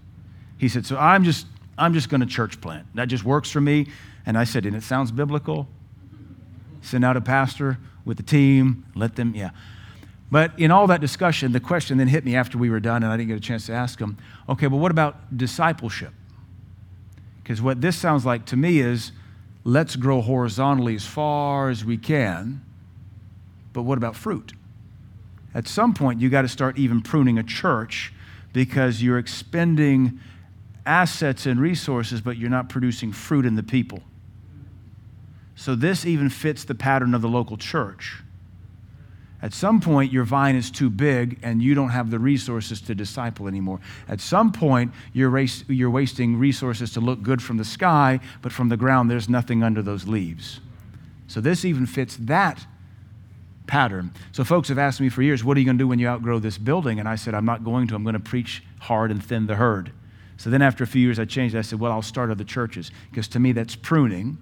[0.57, 2.85] He said, so I'm just, I'm just going to church plant.
[2.95, 3.87] That just works for me.
[4.25, 5.67] And I said, and it sounds biblical.
[6.81, 9.51] Send out a pastor with the team, let them, yeah.
[10.31, 13.11] But in all that discussion, the question then hit me after we were done, and
[13.11, 14.17] I didn't get a chance to ask him,
[14.47, 16.13] okay, well, what about discipleship?
[17.49, 19.11] Because what this sounds like to me is
[19.63, 22.63] let's grow horizontally as far as we can,
[23.73, 24.53] but what about fruit?
[25.55, 28.13] At some point, you got to start even pruning a church
[28.53, 30.19] because you're expending
[30.85, 34.03] assets and resources, but you're not producing fruit in the people.
[35.55, 38.21] So, this even fits the pattern of the local church.
[39.41, 42.95] At some point, your vine is too big and you don't have the resources to
[42.95, 43.79] disciple anymore.
[44.09, 48.51] At some point, you're, race, you're wasting resources to look good from the sky, but
[48.51, 50.59] from the ground, there's nothing under those leaves.
[51.27, 52.65] So, this even fits that
[53.67, 54.11] pattern.
[54.33, 56.07] So, folks have asked me for years, what are you going to do when you
[56.07, 56.99] outgrow this building?
[56.99, 57.95] And I said, I'm not going to.
[57.95, 59.93] I'm going to preach hard and thin the herd.
[60.37, 61.55] So, then after a few years, I changed.
[61.55, 62.91] I said, well, I'll start other churches.
[63.09, 64.37] Because to me, that's pruning,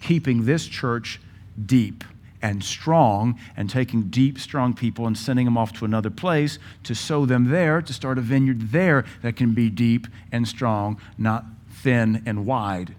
[0.00, 1.20] keeping this church
[1.64, 2.04] deep
[2.44, 6.94] and strong and taking deep, strong people and sending them off to another place to
[6.94, 11.46] sow them there, to start a vineyard there that can be deep and strong, not
[11.70, 12.94] thin and wide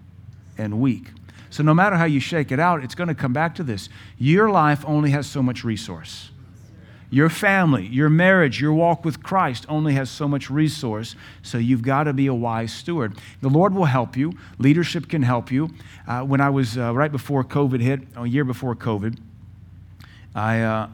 [0.58, 1.12] and weak.
[1.48, 3.88] So, no matter how you shake it out, it's going to come back to this.
[4.18, 6.30] Your life only has so much resource.
[7.08, 11.82] Your family, your marriage, your walk with Christ only has so much resource, so you've
[11.82, 13.16] got to be a wise steward.
[13.42, 15.70] The Lord will help you, leadership can help you.
[16.08, 19.18] Uh, when I was uh, right before COVID hit, a year before COVID,
[20.36, 20.88] I, uh,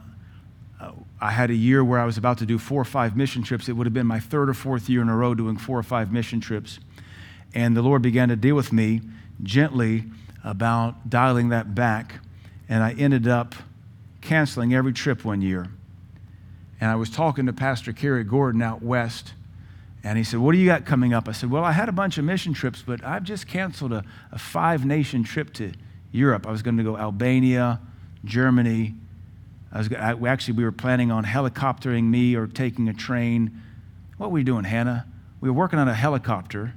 [1.21, 3.69] I had a year where I was about to do four or five mission trips.
[3.69, 5.83] It would have been my third or fourth year in a row doing four or
[5.83, 6.79] five mission trips.
[7.53, 9.01] And the Lord began to deal with me
[9.43, 10.05] gently
[10.45, 12.21] about dialing that back.
[12.69, 13.57] And I ended up
[14.21, 15.67] canceling every trip one year.
[16.81, 19.35] And I was talking to Pastor Kerry Gordon out west.
[20.05, 21.29] And he said, What do you got coming up?
[21.29, 24.05] I said, Well, I had a bunch of mission trips, but I've just canceled a,
[24.31, 25.73] a five nation trip to
[26.13, 26.47] Europe.
[26.47, 27.81] I was going to go Albania,
[28.25, 28.95] Germany,
[29.73, 33.63] I was, I, actually, we were planning on helicoptering me or taking a train.
[34.19, 35.07] What were we doing, Hannah?
[35.41, 36.75] We were working on a helicopter.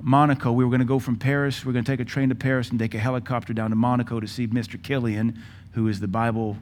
[0.00, 0.52] Monaco.
[0.52, 1.64] We were going to go from Paris.
[1.64, 3.76] We are going to take a train to Paris and take a helicopter down to
[3.76, 4.80] Monaco to see Mr.
[4.80, 5.42] Killian,
[5.72, 6.56] who is the Bible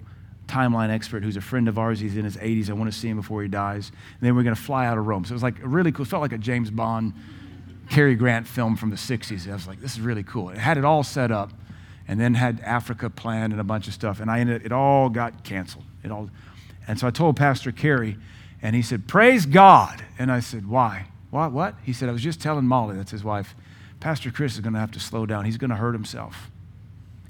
[0.46, 2.00] timeline expert, who's a friend of ours.
[2.00, 2.70] He's in his 80s.
[2.70, 3.90] I want to see him before he dies.
[3.90, 5.24] And then we we're going to fly out of Rome.
[5.24, 6.04] So it was like really cool.
[6.04, 7.12] It felt like a James Bond,
[7.90, 9.48] Cary Grant film from the 60s.
[9.50, 10.50] I was like, this is really cool.
[10.50, 11.52] It had it all set up
[12.08, 14.20] and then had Africa planned and a bunch of stuff.
[14.20, 15.84] And I ended, it all got canceled.
[16.04, 16.30] It all,
[16.86, 18.16] and so I told Pastor Kerry,
[18.62, 20.04] and he said, Praise God.
[20.18, 21.06] And I said, Why?
[21.30, 21.52] What?
[21.52, 21.74] What?
[21.82, 23.54] He said, I was just telling Molly, that's his wife,
[24.00, 25.44] Pastor Chris is going to have to slow down.
[25.44, 26.50] He's going to hurt himself.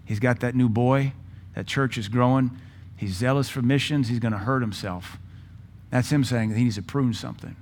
[0.05, 1.13] He's got that new boy.
[1.55, 2.51] That church is growing.
[2.97, 4.09] He's zealous for missions.
[4.09, 5.19] He's going to hurt himself.
[5.91, 7.57] That's him saying that he needs to prune something.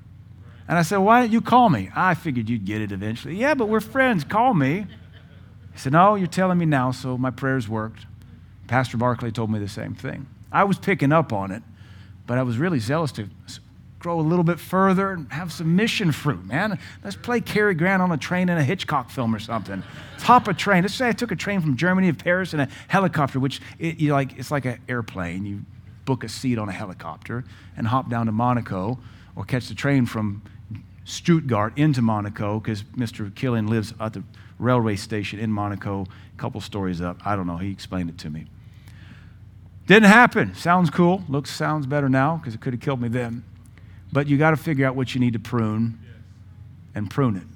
[0.66, 1.90] And I said, Why didn't you call me?
[1.94, 3.36] I figured you'd get it eventually.
[3.36, 4.24] Yeah, but we're friends.
[4.24, 4.86] Call me.
[5.74, 8.06] He said, No, you're telling me now, so my prayers worked.
[8.66, 10.26] Pastor Barclay told me the same thing.
[10.50, 11.62] I was picking up on it,
[12.26, 13.28] but I was really zealous to
[13.98, 16.78] grow a little bit further and have some mission fruit, man.
[17.02, 19.82] Let's play Cary Grant on a train in a Hitchcock film or something.
[20.20, 20.82] Hop a train.
[20.82, 23.98] Let's say I took a train from Germany to Paris in a helicopter, which it,
[23.98, 25.44] you like, it's like an airplane.
[25.44, 25.64] You
[26.04, 27.44] book a seat on a helicopter
[27.76, 28.98] and hop down to Monaco
[29.36, 30.42] or catch the train from
[31.04, 33.34] Stuttgart into Monaco because Mr.
[33.34, 34.22] Killian lives at the
[34.58, 37.26] railway station in Monaco, a couple stories up.
[37.26, 37.56] I don't know.
[37.56, 38.46] He explained it to me.
[39.86, 40.54] Didn't happen.
[40.54, 41.22] Sounds cool.
[41.28, 43.44] Looks sounds better now because it could have killed me then.
[44.12, 45.98] But you got to figure out what you need to prune
[46.94, 47.46] and prune it.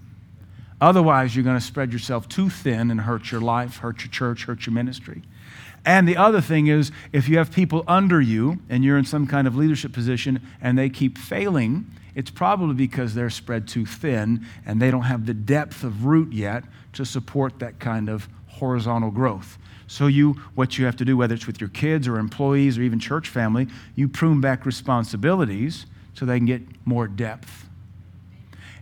[0.80, 4.44] Otherwise, you're going to spread yourself too thin and hurt your life, hurt your church,
[4.44, 5.22] hurt your ministry.
[5.84, 9.26] And the other thing is, if you have people under you and you're in some
[9.26, 14.44] kind of leadership position and they keep failing, it's probably because they're spread too thin
[14.66, 19.12] and they don't have the depth of root yet to support that kind of horizontal
[19.12, 19.56] growth.
[19.86, 22.82] So you what you have to do whether it's with your kids or employees or
[22.82, 27.68] even church family, you prune back responsibilities so they can get more depth.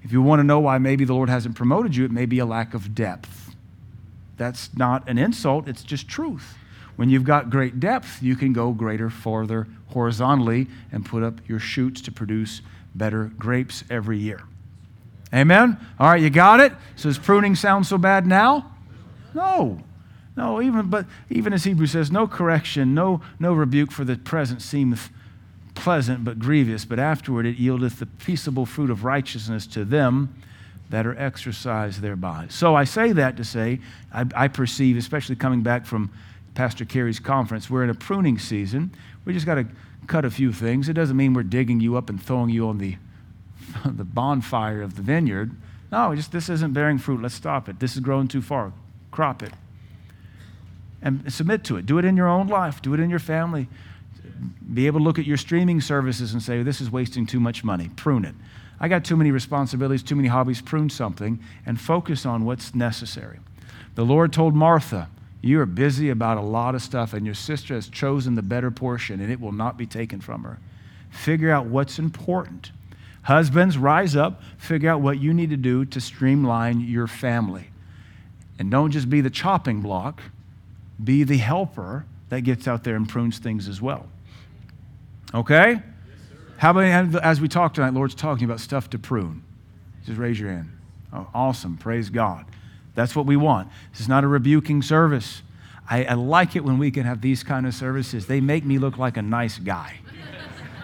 [0.02, 2.38] If you want to know why maybe the Lord hasn't promoted you, it may be
[2.38, 3.54] a lack of depth.
[4.38, 6.56] That's not an insult, it's just truth.
[6.96, 11.58] When you've got great depth, you can go greater, farther horizontally and put up your
[11.58, 12.62] shoots to produce
[12.96, 14.42] better grapes every year.
[15.34, 15.78] Amen?
[15.98, 16.72] All right, you got it?
[16.94, 18.72] So does pruning sound so bad now?
[19.34, 19.80] No.
[20.36, 24.60] No, even but even as Hebrew says, no correction, no, no rebuke for the present
[24.60, 25.10] seemeth
[25.74, 30.34] pleasant but grievous, but afterward it yieldeth the peaceable fruit of righteousness to them
[30.90, 32.46] that are exercised thereby.
[32.48, 33.80] So I say that to say,
[34.12, 36.10] I, I perceive, especially coming back from
[36.54, 38.90] Pastor Kerry's conference, we're in a pruning season.
[39.24, 39.66] We just got to
[40.06, 40.88] cut a few things.
[40.88, 42.96] It doesn't mean we're digging you up and throwing you on the
[43.84, 45.54] the bonfire of the vineyard.
[45.92, 47.22] No, just this isn't bearing fruit.
[47.22, 47.78] Let's stop it.
[47.78, 48.72] This is growing too far.
[49.10, 49.52] Crop it.
[51.02, 51.86] And submit to it.
[51.86, 52.82] Do it in your own life.
[52.82, 53.68] Do it in your family.
[54.72, 57.62] Be able to look at your streaming services and say, this is wasting too much
[57.62, 57.90] money.
[57.96, 58.34] Prune it.
[58.80, 60.60] I got too many responsibilities, too many hobbies.
[60.60, 63.38] Prune something and focus on what's necessary.
[63.94, 65.08] The Lord told Martha,
[65.46, 68.70] You are busy about a lot of stuff, and your sister has chosen the better
[68.70, 70.58] portion, and it will not be taken from her.
[71.10, 72.72] Figure out what's important
[73.26, 77.70] Husbands, rise up, figure out what you need to do to streamline your family.
[78.56, 80.22] And don't just be the chopping block,
[81.02, 84.06] be the helper that gets out there and prunes things as well.
[85.34, 85.82] Okay?
[86.58, 89.42] How about as we talk tonight, Lord's talking about stuff to prune?
[90.04, 90.70] Just raise your hand.
[91.12, 91.78] Oh, awesome.
[91.78, 92.44] Praise God.
[92.96, 93.68] That's what we want.
[93.92, 95.42] This is not a rebuking service.
[95.88, 98.26] I, I like it when we can have these kind of services.
[98.26, 100.00] They make me look like a nice guy.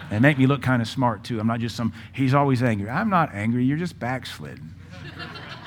[0.09, 1.39] They make me look kind of smart too.
[1.39, 2.89] I'm not just some, he's always angry.
[2.89, 4.75] I'm not angry, you're just backslidden.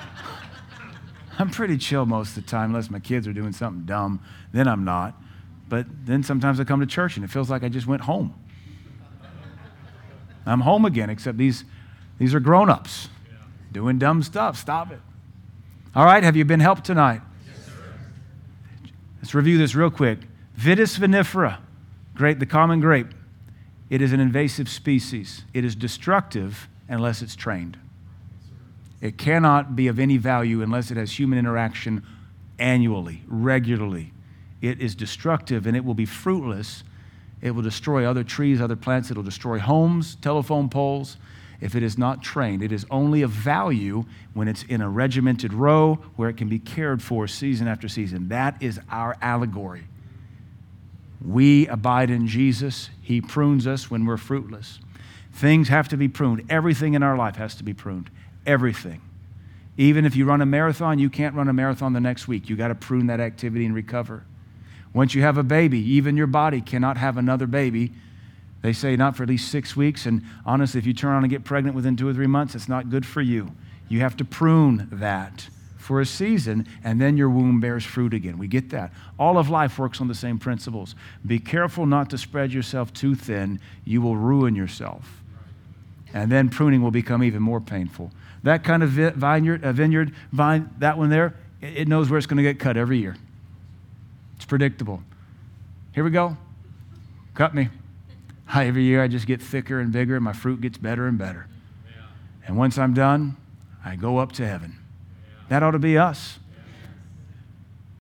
[1.39, 4.23] I'm pretty chill most of the time, unless my kids are doing something dumb.
[4.53, 5.21] Then I'm not.
[5.69, 8.35] But then sometimes I come to church and it feels like I just went home.
[10.47, 11.65] I'm home again, except these,
[12.19, 13.09] these are grown ups
[13.73, 14.57] doing dumb stuff.
[14.57, 15.01] Stop it.
[15.97, 17.23] All right, have you been helped tonight?
[17.47, 17.71] Yes,
[19.23, 20.19] Let's review this real quick.
[20.55, 21.57] Vitis vinifera,
[22.15, 23.15] grape, the common grape.
[23.89, 25.47] It is an invasive species.
[25.55, 27.79] It is destructive unless it's trained.
[29.01, 32.05] It cannot be of any value unless it has human interaction
[32.59, 34.13] annually, regularly.
[34.61, 36.85] It is destructive and it will be fruitless.
[37.41, 39.11] It will destroy other trees, other plants.
[39.11, 41.17] It will destroy homes, telephone poles.
[41.61, 44.05] If it is not trained, it is only of value
[44.35, 48.29] when it's in a regimented row where it can be cared for season after season.
[48.29, 49.85] That is our allegory.
[51.25, 52.91] We abide in Jesus.
[53.01, 54.81] He prunes us when we're fruitless.
[55.33, 56.45] Things have to be pruned.
[56.51, 58.11] Everything in our life has to be pruned.
[58.47, 59.01] Everything.
[59.77, 62.49] Even if you run a marathon, you can't run a marathon the next week.
[62.49, 64.25] You got to prune that activity and recover.
[64.95, 67.93] Once you have a baby, even your body cannot have another baby.
[68.67, 70.07] They say not for at least six weeks.
[70.07, 72.69] And honestly, if you turn on and get pregnant within two or three months, it's
[72.69, 73.53] not good for you.
[73.89, 78.39] You have to prune that for a season, and then your womb bears fruit again.
[78.39, 78.93] We get that.
[79.21, 80.97] All of life works on the same principles.
[81.25, 85.23] Be careful not to spread yourself too thin, you will ruin yourself.
[86.13, 88.11] And then pruning will become even more painful.
[88.43, 92.39] That kind of vineyard, a vineyard vine, that one there, it knows where it's going
[92.39, 93.15] to get cut every year.
[94.35, 95.05] It's predictable.
[95.95, 96.37] Here we go.
[97.35, 97.69] Cut me.
[98.55, 101.47] Every year I just get thicker and bigger, and my fruit gets better and better.
[102.47, 103.37] And once I'm done,
[103.85, 104.79] I go up to heaven.
[105.49, 106.39] That ought to be us.